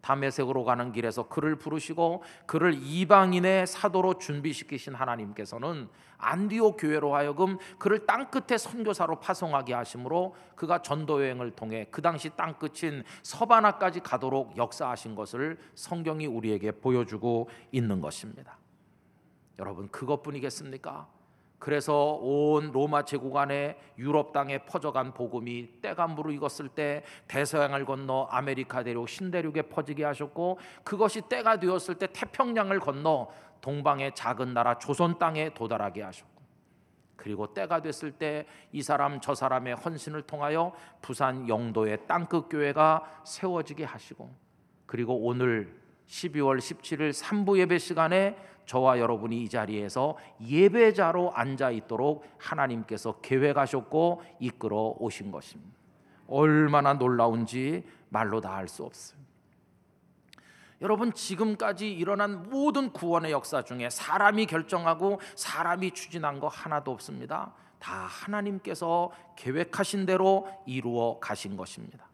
다메섹으로 0.00 0.64
가는 0.64 0.92
길에서 0.92 1.28
그를 1.28 1.56
부르시고 1.56 2.22
그를 2.46 2.74
이방인의 2.74 3.66
사도로 3.66 4.18
준비시키신 4.18 4.94
하나님께서는 4.94 5.88
안디오 6.18 6.76
교회로 6.76 7.14
하여금 7.14 7.58
그를 7.78 8.06
땅 8.06 8.30
끝에 8.30 8.58
선교사로 8.58 9.20
파송하게 9.20 9.74
하심으로 9.74 10.34
그가 10.56 10.82
전도 10.82 11.22
여행을 11.22 11.52
통해 11.52 11.86
그 11.90 12.02
당시 12.02 12.30
땅 12.30 12.54
끝인 12.54 13.04
서바나까지 13.22 14.00
가도록 14.00 14.56
역사하신 14.56 15.14
것을 15.14 15.58
성경이 15.74 16.26
우리에게 16.26 16.72
보여주고 16.72 17.48
있는 17.72 18.00
것입니다. 18.00 18.58
여러분 19.58 19.88
그것뿐이겠습니까? 19.88 21.17
그래서 21.58 22.18
온 22.20 22.70
로마 22.70 23.04
제국 23.04 23.36
안에 23.36 23.78
유럽 23.98 24.32
땅에 24.32 24.58
퍼져간 24.58 25.12
복음이 25.12 25.80
때가 25.82 26.06
무르익었을 26.06 26.68
때 26.68 27.02
대서양을 27.26 27.84
건너 27.84 28.28
아메리카 28.30 28.82
대륙 28.84 29.08
신대륙에 29.08 29.62
퍼지게 29.62 30.04
하셨고 30.04 30.58
그것이 30.84 31.22
때가 31.22 31.58
되었을 31.58 31.96
때 31.96 32.06
태평양을 32.12 32.78
건너 32.80 33.28
동방의 33.60 34.14
작은 34.14 34.54
나라 34.54 34.78
조선 34.78 35.18
땅에 35.18 35.52
도달하게 35.52 36.02
하셨고 36.02 36.38
그리고 37.16 37.52
때가 37.52 37.82
됐을 37.82 38.12
때 38.12 38.46
이 38.72 38.82
사람 38.82 39.20
저 39.20 39.34
사람의 39.34 39.74
헌신을 39.76 40.22
통하여 40.22 40.72
부산 41.00 41.48
영도의 41.48 42.06
땅끝 42.06 42.48
교회가 42.48 43.22
세워지게 43.24 43.84
하시고 43.84 44.30
그리고 44.86 45.16
오늘 45.26 45.74
12월 46.06 46.58
17일 46.58 47.12
3부 47.12 47.58
예배 47.58 47.78
시간에 47.78 48.36
저와 48.68 48.98
여러분이 48.98 49.42
이 49.42 49.48
자리에서 49.48 50.18
예배자로 50.46 51.32
앉아 51.34 51.70
있도록 51.70 52.24
하나님께서 52.36 53.18
계획하셨고 53.22 54.22
이끌어 54.40 54.94
오신 54.98 55.32
것입니다. 55.32 55.72
얼마나 56.28 56.92
놀라운지 56.92 57.82
말로 58.10 58.42
다할수 58.42 58.84
없어요. 58.84 59.18
여러분 60.82 61.14
지금까지 61.14 61.90
일어난 61.90 62.50
모든 62.50 62.92
구원의 62.92 63.32
역사 63.32 63.64
중에 63.64 63.88
사람이 63.88 64.44
결정하고 64.44 65.18
사람이 65.34 65.92
추진한 65.92 66.38
거 66.38 66.48
하나도 66.48 66.92
없습니다. 66.92 67.54
다 67.78 67.94
하나님께서 67.94 69.10
계획하신 69.36 70.04
대로 70.04 70.46
이루어 70.66 71.18
가신 71.20 71.56
것입니다. 71.56 72.07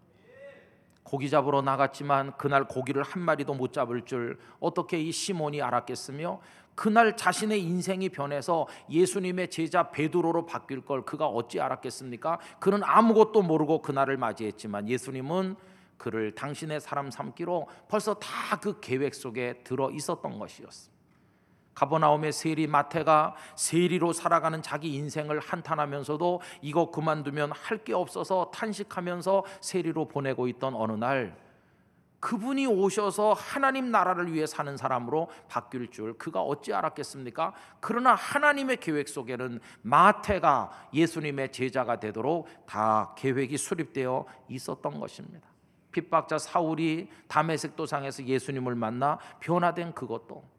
고기 1.15 1.31
잡으러 1.31 1.63
나갔지만 1.63 2.37
그날 2.37 2.67
고기를 2.67 3.05
한 3.05 3.23
마리도 3.23 3.55
못 3.55 3.73
잡을 3.73 4.03
줄 4.05 4.37
어떻게 4.59 5.01
이 5.01 5.13
시몬이 5.13 5.63
알았겠으며 5.63 6.41
그날 6.75 7.17
자신의 7.17 7.63
인생이 7.63 8.09
변해서 8.09 8.67
예수님의 8.91 9.49
제자 9.49 9.93
베드로로 9.93 10.45
바뀔 10.45 10.81
걸 10.81 11.05
그가 11.05 11.29
어찌 11.29 11.61
알았겠습니까? 11.61 12.41
그는 12.59 12.83
아무것도 12.83 13.43
모르고 13.43 13.81
그날을 13.81 14.17
맞이했지만 14.17 14.89
예수님은 14.89 15.55
그를 15.99 16.35
당신의 16.35 16.81
사람 16.81 17.13
삼기로 17.13 17.69
벌써 17.87 18.15
다 18.15 18.57
그 18.61 18.81
계획 18.81 19.15
속에 19.15 19.61
들어 19.63 19.93
있었던 19.93 20.37
것이었습니다. 20.37 20.94
가버나움의 21.75 22.33
세리 22.33 22.67
마태가 22.67 23.35
세리로 23.57 24.13
살아가는 24.13 24.63
자기 24.63 24.95
인생을 24.95 25.41
한탄하면서도 25.41 26.41
이거 26.63 26.91
그만두면 26.91 27.53
할 27.53 27.85
게 27.85 27.93
없어서 27.93 28.51
탄식하면서 28.55 29.45
세리로 29.61 30.09
보내고 30.09 30.49
있던 30.49 30.75
어느 30.75 30.93
날 30.93 31.37
그분이 32.21 32.67
오셔서 32.67 33.35
하나님 33.35 33.91
나라를 33.91 34.33
위해 34.33 34.47
사는 34.47 34.75
사람으로 34.75 35.29
바뀔 35.49 35.91
줄 35.91 36.17
그가 36.17 36.41
어찌 36.41 36.73
알았겠습니까? 36.73 37.53
그러나 37.81 38.15
하나님의 38.15 38.79
계획 38.79 39.09
속에는 39.09 39.61
마태가 39.83 40.89
예수님의 40.95 41.53
제자가 41.53 42.01
되도록 42.01 42.49
다 42.65 43.15
계획이 43.19 43.59
수립되어 43.59 44.25
있었던 44.49 44.99
것입니다. 44.99 45.47
핍박자 45.93 46.39
사울이 46.39 47.11
담에색 47.29 47.77
도상에서 47.77 48.25
예수님을 48.25 48.75
만나 48.75 49.19
변화된 49.41 49.93
그것도 49.93 50.54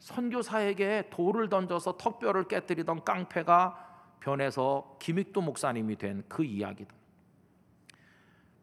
선교사에게 0.00 1.08
돌을 1.10 1.48
던져서 1.48 1.96
턱뼈를 1.96 2.48
깨뜨리던 2.48 3.04
깡패가 3.04 3.86
변해서 4.20 4.96
김익도 5.00 5.40
목사님이 5.40 5.96
된 5.96 6.24
그 6.28 6.44
이야기도 6.44 6.94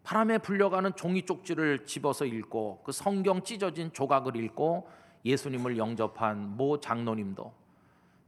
바람에 0.03 0.37
불려가는 0.37 0.95
종이 0.95 1.23
쪽지를 1.23 1.85
집어서 1.85 2.25
읽고 2.25 2.81
그 2.83 2.91
성경 2.91 3.43
찢어진 3.43 3.91
조각을 3.91 4.35
읽고 4.37 4.89
예수님을 5.25 5.77
영접한 5.77 6.55
모 6.55 6.79
장로님도 6.79 7.53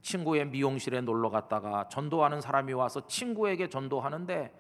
친구의 0.02 0.48
미용실에 0.48 1.02
놀러 1.02 1.30
갔다가 1.30 1.88
전도하는 1.88 2.41
사람이 2.41 2.74
와서 2.74 3.06
친구에게 3.08 3.69
전도하는데 3.69 4.54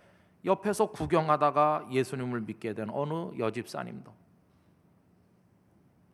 옆에서 0.45 0.91
구경하다가 0.91 1.87
예수님을 1.91 2.41
믿게 2.41 2.73
된 2.73 2.89
어느 2.89 3.37
여집사님도. 3.37 4.13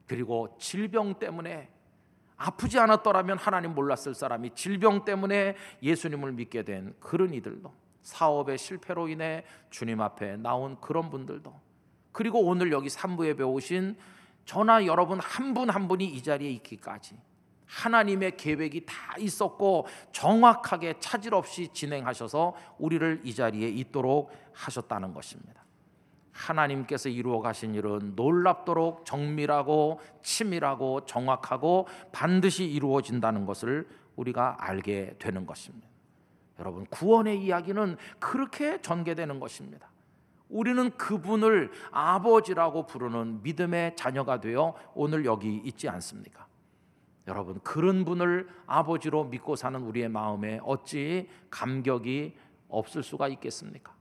그리고 0.07 0.55
질병 0.59 1.19
때문에 1.19 1.69
아프지 2.37 2.79
않았더라면 2.79 3.37
하나님 3.37 3.73
몰랐을 3.73 4.13
사람이 4.13 4.51
질병 4.55 5.05
때문에 5.05 5.55
예수님을 5.81 6.33
믿게 6.33 6.63
된 6.63 6.93
그런 6.99 7.33
이들도 7.33 7.73
사업의 8.01 8.57
실패로 8.57 9.07
인해 9.07 9.43
주님 9.69 10.01
앞에 10.01 10.37
나온 10.37 10.79
그런 10.79 11.09
분들도 11.09 11.53
그리고 12.11 12.39
오늘 12.45 12.71
여기 12.71 12.89
산부에 12.89 13.35
배우신 13.35 13.97
저나 14.45 14.85
여러분 14.85 15.19
한 15.19 15.53
분 15.53 15.69
한 15.69 15.87
분이 15.87 16.05
이 16.05 16.21
자리에 16.21 16.49
있기까지 16.51 17.17
하나님의 17.65 18.37
계획이 18.37 18.85
다 18.85 19.15
있었고 19.17 19.87
정확하게 20.11 20.99
차질 20.99 21.33
없이 21.33 21.67
진행하셔서 21.73 22.53
우리를 22.77 23.21
이 23.23 23.33
자리에 23.33 23.67
있도록 23.69 24.31
하셨다는 24.53 25.13
것입니다. 25.13 25.64
하나님께서 26.35 27.07
이루어 27.09 27.39
가신 27.39 27.73
일은 27.73 28.13
놀랍도록 28.15 29.05
정밀하고 29.05 30.01
치밀하고 30.21 31.05
정확하고 31.05 31.87
반드시 32.11 32.65
이루어진다는 32.65 33.45
것을 33.45 33.87
우리가 34.17 34.57
알게 34.59 35.15
되는 35.17 35.45
것입니다. 35.45 35.87
여러분, 36.59 36.85
구원의 36.87 37.41
이야기는 37.41 37.97
그렇게 38.19 38.81
전개되는 38.81 39.39
것입니다. 39.39 39.89
우리는 40.49 40.91
그분을 40.91 41.71
아버지라고 41.91 42.85
부르는 42.85 43.41
믿음의 43.41 43.95
자녀가 43.95 44.39
되어 44.39 44.75
오늘 44.93 45.25
여기 45.25 45.55
있지 45.57 45.89
않습니까? 45.89 46.45
여러분, 47.27 47.59
그런 47.61 48.05
분을 48.05 48.47
아버지로 48.67 49.25
믿고 49.25 49.55
사는 49.55 49.81
우리의 49.81 50.09
마음에 50.09 50.59
어찌 50.63 51.29
감격이 51.49 52.35
없을 52.69 53.03
수가 53.03 53.29
있겠습니까? 53.29 53.94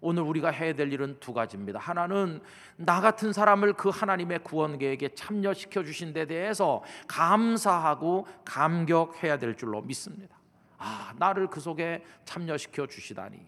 오늘 0.00 0.22
우리가 0.22 0.50
해야 0.50 0.74
될 0.74 0.92
일은 0.92 1.18
두 1.20 1.32
가지입니다. 1.32 1.78
하나는 1.78 2.40
나 2.76 3.00
같은 3.00 3.32
사람을 3.32 3.74
그 3.74 3.90
하나님의 3.90 4.40
구원 4.44 4.78
계획에 4.78 5.10
참여시켜 5.14 5.84
주신 5.84 6.12
데 6.12 6.26
대해서 6.26 6.82
감사하고 7.06 8.26
감격해야 8.44 9.38
될 9.38 9.56
줄로 9.56 9.82
믿습니다. 9.82 10.36
아, 10.78 11.12
나를 11.18 11.48
그 11.48 11.60
속에 11.60 12.02
참여시켜 12.24 12.86
주시다니. 12.86 13.38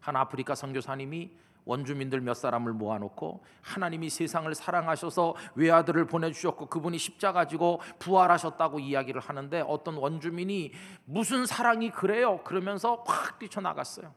한 0.00 0.16
아프리카 0.16 0.54
선교사님이 0.54 1.30
원주민들 1.64 2.20
몇 2.20 2.34
사람을 2.34 2.72
모아놓고 2.72 3.44
하나님이 3.60 4.10
세상을 4.10 4.52
사랑하셔서 4.54 5.36
외아들을 5.54 6.06
보내주셨고 6.06 6.66
그분이 6.66 6.98
십자 6.98 7.32
가 7.32 7.46
지고 7.46 7.80
부활하셨다고 8.00 8.80
이야기를 8.80 9.20
하는데 9.20 9.60
어떤 9.60 9.94
원주민이 9.94 10.72
무슨 11.04 11.46
사랑이 11.46 11.90
그래요? 11.90 12.42
그러면서 12.42 13.04
확 13.06 13.38
뛰쳐나갔어요. 13.38 14.12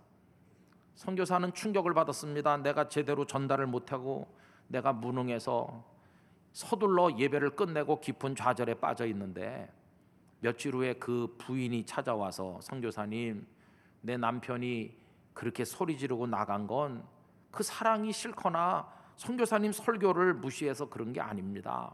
선교사는 0.96 1.54
충격을 1.54 1.94
받았습니다. 1.94 2.58
내가 2.58 2.88
제대로 2.90 3.26
전달을 3.26 3.68
못하고 3.68 4.28
내가 4.68 4.94
무능해서 4.94 5.84
서둘러 6.52 7.18
예배를 7.18 7.56
끝내고 7.56 8.00
깊은 8.00 8.36
좌절에 8.36 8.76
빠져 8.76 9.06
있는데 9.08 9.72
며칠 10.40 10.76
후에 10.76 10.94
그 10.94 11.36
부인이 11.40 11.86
찾아와서 11.86 12.60
선교사님 12.62 13.48
내 14.02 14.18
남편이 14.18 14.96
그렇게 15.34 15.66
소리 15.66 15.98
지르고 15.98 16.28
나간 16.28 16.68
건 16.68 17.14
그 17.54 17.62
사랑이 17.62 18.12
싫거나 18.12 18.92
선교사님 19.16 19.72
설교를 19.72 20.34
무시해서 20.34 20.90
그런 20.90 21.14
게 21.14 21.22
아닙니다. 21.22 21.94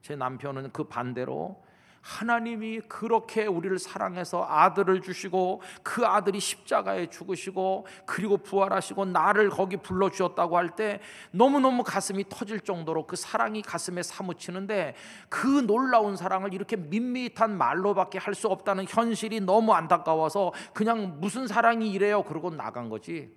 제 0.00 0.16
남편은 0.16 0.72
그 0.72 0.84
반대로 0.84 1.62
하나님이 2.06 2.82
그렇게 2.82 3.46
우리를 3.46 3.76
사랑해서 3.80 4.46
아들을 4.48 5.02
주시고 5.02 5.60
그 5.82 6.06
아들이 6.06 6.38
십자가에 6.38 7.08
죽으시고 7.10 7.84
그리고 8.06 8.36
부활하시고 8.36 9.06
나를 9.06 9.50
거기 9.50 9.76
불러 9.76 10.08
주었다고 10.08 10.56
할 10.56 10.76
때 10.76 11.00
너무너무 11.30 11.82
가슴이 11.82 12.28
터질 12.28 12.60
정도로 12.60 13.06
그 13.06 13.16
사랑이 13.16 13.62
가슴에 13.62 14.02
사무치는데 14.02 14.94
그 15.28 15.46
놀라운 15.66 16.16
사랑을 16.16 16.52
이렇게 16.54 16.76
밋밋한 16.76 17.56
말로밖에 17.56 18.18
할 18.18 18.36
수 18.36 18.48
없다는 18.48 18.84
현실이 18.86 19.40
너무 19.40 19.72
안타까워서 19.72 20.52
그냥 20.74 21.20
무슨 21.20 21.46
사랑이 21.46 21.90
이래요 21.90 22.22
그러고 22.22 22.50
나간 22.50 22.90
거지. 22.90 23.34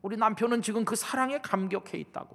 우리 0.00 0.16
남편은 0.16 0.62
지금 0.62 0.86
그 0.86 0.96
사랑에 0.96 1.38
감격해 1.42 1.98
있다고. 1.98 2.34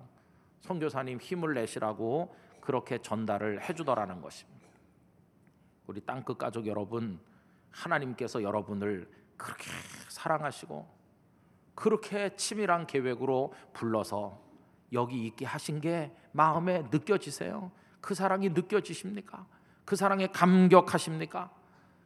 선교사님 0.61 1.19
힘을 1.19 1.55
내시라고 1.55 2.35
그렇게 2.61 2.99
전달을 2.99 3.67
해 3.67 3.73
주더라는 3.73 4.21
것입니다. 4.21 4.58
우리 5.89 6.01
땅끝 6.01 6.37
가족 6.37 6.67
여러분, 6.67 7.19
하나님께서 7.71 8.43
여러분을 8.43 9.09
그렇게 9.35 9.71
사랑하시고 10.07 10.87
그렇게 11.73 12.35
치밀한 12.35 12.85
계획으로 12.85 13.55
불러서 13.73 14.39
여기 14.93 15.25
있게 15.25 15.47
하신 15.47 15.81
게 15.81 16.15
마음에 16.31 16.83
느껴지세요? 16.91 17.71
그 18.01 18.13
사랑이 18.13 18.49
느껴지십니까? 18.49 19.47
그 19.83 19.95
사랑에 19.95 20.27
감격하십니까? 20.27 21.49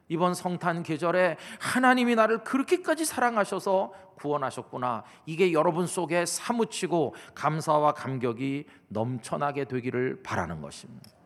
이번 0.08 0.32
성탄 0.32 0.82
계절에 0.82 1.36
하나님이 1.60 2.14
나를 2.14 2.42
그렇게까지 2.42 3.04
사랑하셔서 3.04 3.92
구원하셨구나. 4.16 5.04
이게 5.26 5.52
여러분 5.52 5.86
속에 5.86 6.24
사무치고 6.24 7.14
감사와 7.34 7.92
감격이 7.92 8.64
넘쳐나게 8.88 9.66
되기를 9.66 10.22
바라는 10.22 10.62
것입니다. 10.62 11.23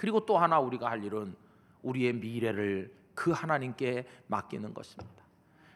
그리고 0.00 0.24
또 0.24 0.38
하나 0.38 0.58
우리가 0.58 0.90
할 0.90 1.04
일은 1.04 1.34
우리의 1.82 2.14
미래를 2.14 2.90
그 3.14 3.32
하나님께 3.32 4.06
맡기는 4.28 4.72
것입니다. 4.72 5.22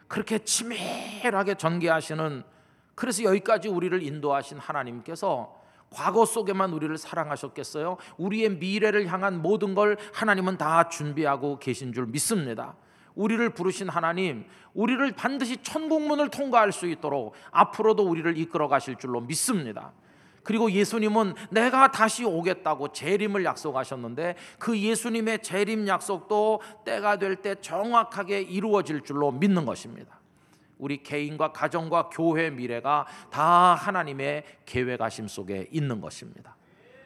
그렇게 0.07 0.39
치밀하게 0.39 1.53
전개하시는 1.53 2.43
그래서 2.95 3.21
여기까지 3.21 3.67
우리를 3.67 4.01
인도하신 4.01 4.57
하나님께서 4.57 5.61
과거 5.91 6.25
속에만 6.25 6.73
우리를 6.73 6.97
사랑하셨겠어요? 6.97 7.97
우리의 8.17 8.49
미래를 8.55 9.05
향한 9.13 9.43
모든 9.43 9.75
걸 9.75 9.95
하나님은 10.11 10.57
다 10.57 10.89
준비하고 10.89 11.59
계신 11.59 11.93
줄 11.93 12.07
믿습니다. 12.07 12.75
우리를 13.13 13.47
부르신 13.51 13.89
하나님, 13.89 14.45
우리를 14.73 15.11
반드시 15.11 15.57
천국문을 15.61 16.31
통과할 16.31 16.71
수 16.71 16.87
있도록 16.87 17.35
앞으로도 17.51 18.01
우리를 18.01 18.35
이끌어 18.39 18.69
가실 18.69 18.95
줄로 18.95 19.21
믿습니다. 19.21 19.93
그리고 20.45 20.71
예수님은 20.71 21.33
내가 21.49 21.91
다시 21.91 22.23
오겠다고 22.23 22.93
재림을 22.93 23.43
약속하셨는데 23.43 24.35
그 24.59 24.79
예수님의 24.79 25.41
재림 25.41 25.87
약속도 25.89 26.61
때가 26.85 27.17
될 27.17 27.35
때 27.35 27.55
정확하게 27.59 28.41
이루어질 28.41 29.01
줄로 29.01 29.31
믿는 29.31 29.65
것입니다. 29.65 30.19
우리 30.77 31.03
개인과 31.03 31.51
가정과 31.51 32.09
교회 32.09 32.49
미래가 32.49 33.07
다 33.29 33.75
하나님의 33.75 34.43
계획하심 34.65 35.27
속에 35.27 35.67
있는 35.71 35.99
것입니다. 35.99 36.55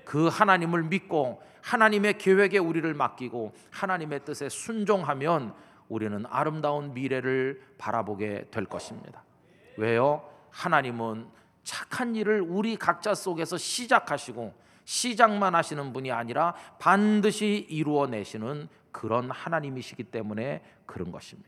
그 0.06 0.28
하나님을 0.28 0.84
믿고 0.84 1.42
하나님의 1.62 2.18
계획에 2.18 2.58
우리를 2.58 2.94
맡기고 2.94 3.54
하나님의 3.72 4.26
뜻에 4.26 4.50
순종하면 4.50 5.54
우리는 5.88 6.26
아름다운 6.30 6.94
미래를 6.94 7.62
바라보게 7.78 8.48
될 8.52 8.66
것입니다. 8.66 9.24
왜요? 9.78 10.28
하나님은 10.52 11.28
착한 11.70 12.16
일을 12.16 12.42
우리 12.42 12.76
각자 12.78 13.14
속에서 13.14 13.56
시작하시고 13.56 14.56
시작만 14.86 15.54
하시는 15.54 15.94
분이 15.94 16.12
아니라 16.12 16.56
반드시 16.80 17.68
이루어내시는 17.70 18.68
그런 18.92 19.30
하나님이시기 19.30 20.06
때문에 20.06 20.64
그런 20.88 21.12
것입니다. 21.12 21.48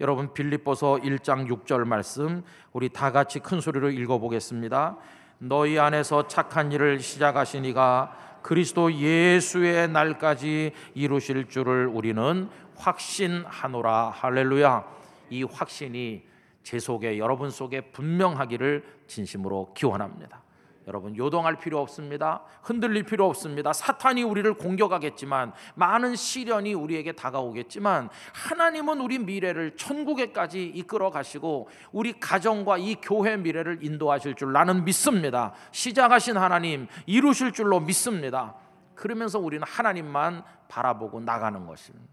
여러분 0.00 0.34
빌립보서 0.34 0.96
1장 0.96 1.48
6절 1.48 1.86
말씀 1.86 2.44
우리 2.74 2.90
다 2.90 3.10
같이 3.10 3.38
큰 3.38 3.62
소리로 3.62 3.90
읽어 3.90 4.18
보겠습니다. 4.18 4.98
너희 5.38 5.78
안에서 5.78 6.28
착한 6.28 6.70
일을 6.70 7.00
시작하시니가 7.00 8.40
그리스도 8.42 8.92
예수의 8.92 9.88
날까지 9.88 10.72
이루실 10.92 11.48
줄을 11.48 11.86
우리는 11.86 12.50
확신하노라 12.76 14.10
할렐루야. 14.10 14.84
이 15.30 15.42
확신이 15.44 16.31
제 16.62 16.78
속에 16.78 17.18
여러분 17.18 17.50
속에 17.50 17.92
분명하기를 17.92 18.84
진심으로 19.06 19.72
기원합니다. 19.74 20.42
여러분 20.88 21.16
요동할 21.16 21.58
필요 21.58 21.80
없습니다. 21.80 22.42
흔들릴 22.62 23.04
필요 23.04 23.26
없습니다. 23.28 23.72
사탄이 23.72 24.22
우리를 24.22 24.52
공격하겠지만 24.54 25.52
많은 25.74 26.16
시련이 26.16 26.74
우리에게 26.74 27.12
다가오겠지만 27.12 28.08
하나님은 28.34 29.00
우리 29.00 29.18
미래를 29.18 29.76
천국에까지 29.76 30.66
이끌어 30.66 31.10
가시고 31.10 31.68
우리 31.92 32.18
가정과 32.18 32.78
이 32.78 32.96
교회 32.96 33.36
미래를 33.36 33.84
인도하실 33.84 34.34
줄 34.34 34.52
나는 34.52 34.84
믿습니다. 34.84 35.52
시작하신 35.70 36.36
하나님 36.36 36.88
이루실 37.06 37.52
줄로 37.52 37.78
믿습니다. 37.80 38.56
그러면서 38.94 39.38
우리는 39.38 39.64
하나님만 39.66 40.42
바라보고 40.68 41.20
나가는 41.20 41.64
것입니다. 41.64 42.12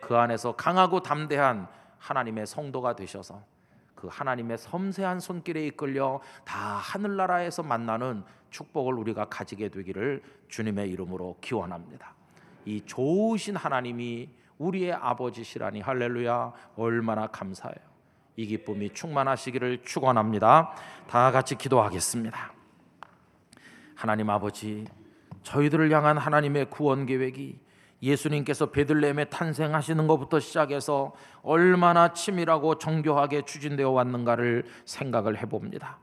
그 0.00 0.16
안에서 0.16 0.52
강하고 0.52 1.00
담대한 1.00 1.68
하나님의 1.98 2.46
성도가 2.46 2.96
되셔서 2.96 3.42
그 4.00 4.08
하나님의 4.10 4.56
섬세한 4.56 5.20
손길에 5.20 5.66
이끌려 5.66 6.20
다 6.44 6.58
하늘나라에서 6.58 7.62
만나는 7.62 8.24
축복을 8.48 8.94
우리가 8.94 9.26
가지게 9.26 9.68
되기를 9.68 10.22
주님의 10.48 10.88
이름으로 10.90 11.36
기원합니다. 11.42 12.14
이 12.64 12.82
좋으신 12.86 13.56
하나님이 13.56 14.30
우리의 14.56 14.94
아버지시라니 14.94 15.82
할렐루야 15.82 16.52
얼마나 16.76 17.26
감사해요. 17.26 17.90
이 18.36 18.46
기쁨이 18.46 18.90
충만하시기를 18.90 19.84
축원합니다. 19.84 20.72
다 21.06 21.30
같이 21.30 21.56
기도하겠습니다. 21.56 22.52
하나님 23.94 24.30
아버지 24.30 24.86
저희들을 25.42 25.90
향한 25.92 26.16
하나님의 26.16 26.70
구원 26.70 27.04
계획이 27.04 27.60
예수님께서 28.02 28.66
베들레헴에 28.66 29.26
탄생하시는 29.26 30.06
것부터 30.06 30.40
시작해서 30.40 31.12
얼마나 31.42 32.12
치밀하고 32.12 32.78
정교하게 32.78 33.42
추진되어 33.42 33.90
왔는가를 33.90 34.64
생각을 34.84 35.38
해봅니다. 35.38 35.98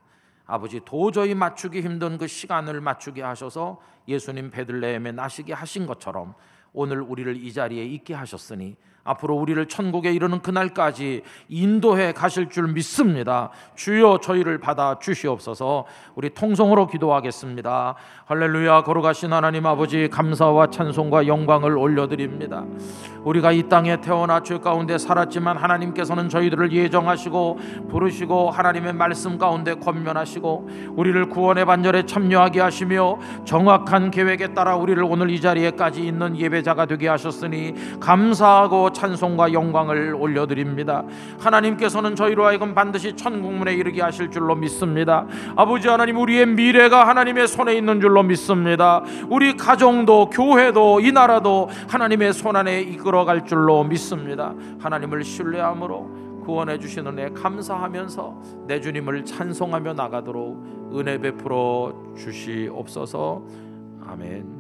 아버지 0.46 0.80
도저히 0.86 1.36
맞추기 1.36 1.82
힘든 1.82 2.18
그 2.18 2.28
시간을 2.28 2.82
맞추게 2.82 3.22
하셔서 3.22 3.82
예수님 4.08 4.52
베들레헴에 4.52 5.12
나시게 5.12 5.54
하신 5.54 5.86
것처럼 5.88 6.36
오늘 6.72 7.02
우리를 7.02 7.36
이 7.36 7.52
자리에 7.52 7.84
있게 7.86 8.14
하셨으니 8.14 8.78
앞으로 9.08 9.36
우리를 9.36 9.66
천국에 9.68 10.12
이르는 10.12 10.42
그날까지 10.42 11.24
인도해 11.48 12.12
가실 12.12 12.50
줄 12.50 12.68
믿습니다. 12.68 13.50
주여 13.76 14.20
저희를 14.22 14.60
받아 14.60 15.00
주시옵소서. 15.00 15.86
우리 16.16 16.30
통성으로 16.30 16.88
기도하겠습니다. 16.88 17.96
할렐루야 18.26 18.84
거룩하신 18.84 19.32
하나님 19.32 19.66
아버지 19.66 20.10
감사와 20.10 20.68
찬송과 20.70 21.28
영광을 21.28 21.78
올려드립니다. 21.78 22.66
우리가 23.24 23.52
이 23.54 23.64
땅에 23.70 24.02
태어나 24.02 24.42
죄 24.44 24.60
가운데 24.60 24.98
살았지만 24.98 25.58
하나님께서는 25.58 26.30
저희들을 26.30 26.72
예정하시고 26.72 27.60
부르시고 27.90 28.52
하나님의 28.52 28.94
말씀 28.94 29.38
가운데 29.38 29.74
권면하시고 29.76 30.70
우리를 30.96 31.30
구원의 31.30 31.66
반절에 31.66 32.06
참여하게 32.06 32.60
하시며 32.60 33.20
정확한 33.46 34.12
계획에 34.12 34.54
따라 34.54 34.76
우리를 34.76 35.02
오늘 35.04 35.30
이 35.30 35.40
자리에까지 35.40 36.06
있는 36.06 36.38
예배자가 36.38 36.86
되게 36.86 37.08
하셨으니 37.08 37.74
감사하고 38.00 38.92
찬송과 38.98 39.54
영광을 39.54 40.16
올려드립니다. 40.16 41.04
하나님께서는 41.40 42.16
저희로 42.16 42.46
하여금 42.46 42.74
반드시 42.74 43.16
천국문에 43.16 43.76
이르게 43.76 44.02
하실 44.02 44.32
줄로 44.32 44.56
믿습니다. 44.56 45.28
아버지 45.56 45.88
하나님 45.88 46.18
우리의 46.18 46.48
미래가 46.48 47.08
하나님의 47.08 47.48
손에 47.48 47.76
있는 47.76 48.02
줄로 48.02 48.24
믿습니다. 48.24 49.04
우리 49.30 49.56
가정도 49.56 50.32
교회도 50.32 51.02
이 51.02 51.12
나라도 51.12 51.70
하나님의 51.88 52.34
손 52.34 52.56
안에 52.56 52.82
이끌어갈 52.82 53.46
줄로 53.46 53.84
믿습니다. 53.84 54.56
하나님을 54.80 55.24
신뢰함으로 55.24 56.42
구원해 56.44 56.80
주신 56.80 57.06
은혜 57.06 57.30
감사하면서 57.30 58.42
내 58.68 58.82
주님을 58.82 59.26
찬송하며 59.26 59.94
나가도록 59.94 60.94
은혜 60.96 61.20
베풀어 61.20 61.94
주시옵소서. 62.18 63.44
아멘. 64.08 64.57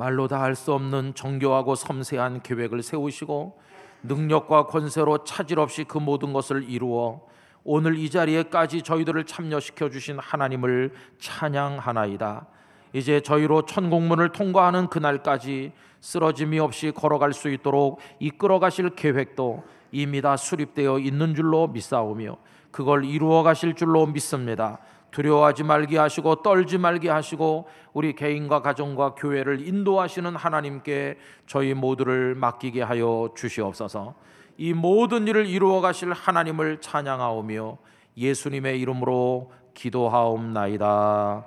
말로 0.00 0.28
다 0.28 0.40
할 0.40 0.54
수 0.56 0.72
없는 0.72 1.12
정교하고 1.14 1.74
섬세한 1.74 2.40
계획을 2.40 2.82
세우시고 2.82 3.60
능력과 4.02 4.64
권세로 4.66 5.24
차질 5.24 5.58
없이 5.58 5.84
그 5.84 5.98
모든 5.98 6.32
것을 6.32 6.64
이루어 6.70 7.20
오늘 7.64 7.98
이 7.98 8.08
자리에까지 8.08 8.80
저희들을 8.80 9.24
참여시켜 9.24 9.90
주신 9.90 10.18
하나님을 10.18 10.94
찬양하나이다. 11.18 12.46
이제 12.94 13.20
저희로 13.20 13.66
천국문을 13.66 14.30
통과하는 14.30 14.86
그날까지 14.86 15.72
쓰러짐이 16.00 16.58
없이 16.60 16.92
걸어갈 16.92 17.34
수 17.34 17.50
있도록 17.50 18.00
이끌어 18.20 18.58
가실 18.58 18.88
계획도 18.88 19.62
이미 19.92 20.22
다 20.22 20.38
수립되어 20.38 20.98
있는 20.98 21.34
줄로 21.34 21.68
믿사오며 21.68 22.38
그걸 22.70 23.04
이루어 23.04 23.42
가실 23.42 23.74
줄로 23.74 24.06
믿습니다. 24.06 24.78
두려워하지 25.10 25.64
말게 25.64 25.98
하시고 25.98 26.42
떨지 26.42 26.78
말게 26.78 27.08
하시고 27.08 27.68
우리 27.92 28.14
개인과 28.14 28.62
가정과 28.62 29.14
교회를 29.14 29.66
인도하시는 29.66 30.36
하나님께 30.36 31.18
저희 31.46 31.74
모두를 31.74 32.34
맡기게 32.34 32.82
하여 32.82 33.30
주시옵소서. 33.34 34.14
이 34.56 34.72
모든 34.72 35.26
일을 35.26 35.46
이루어 35.46 35.80
가실 35.80 36.12
하나님을 36.12 36.80
찬양하오며 36.80 37.78
예수님의 38.16 38.80
이름으로 38.80 39.50
기도하옵나이다. 39.74 41.44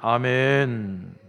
아멘. 0.00 1.19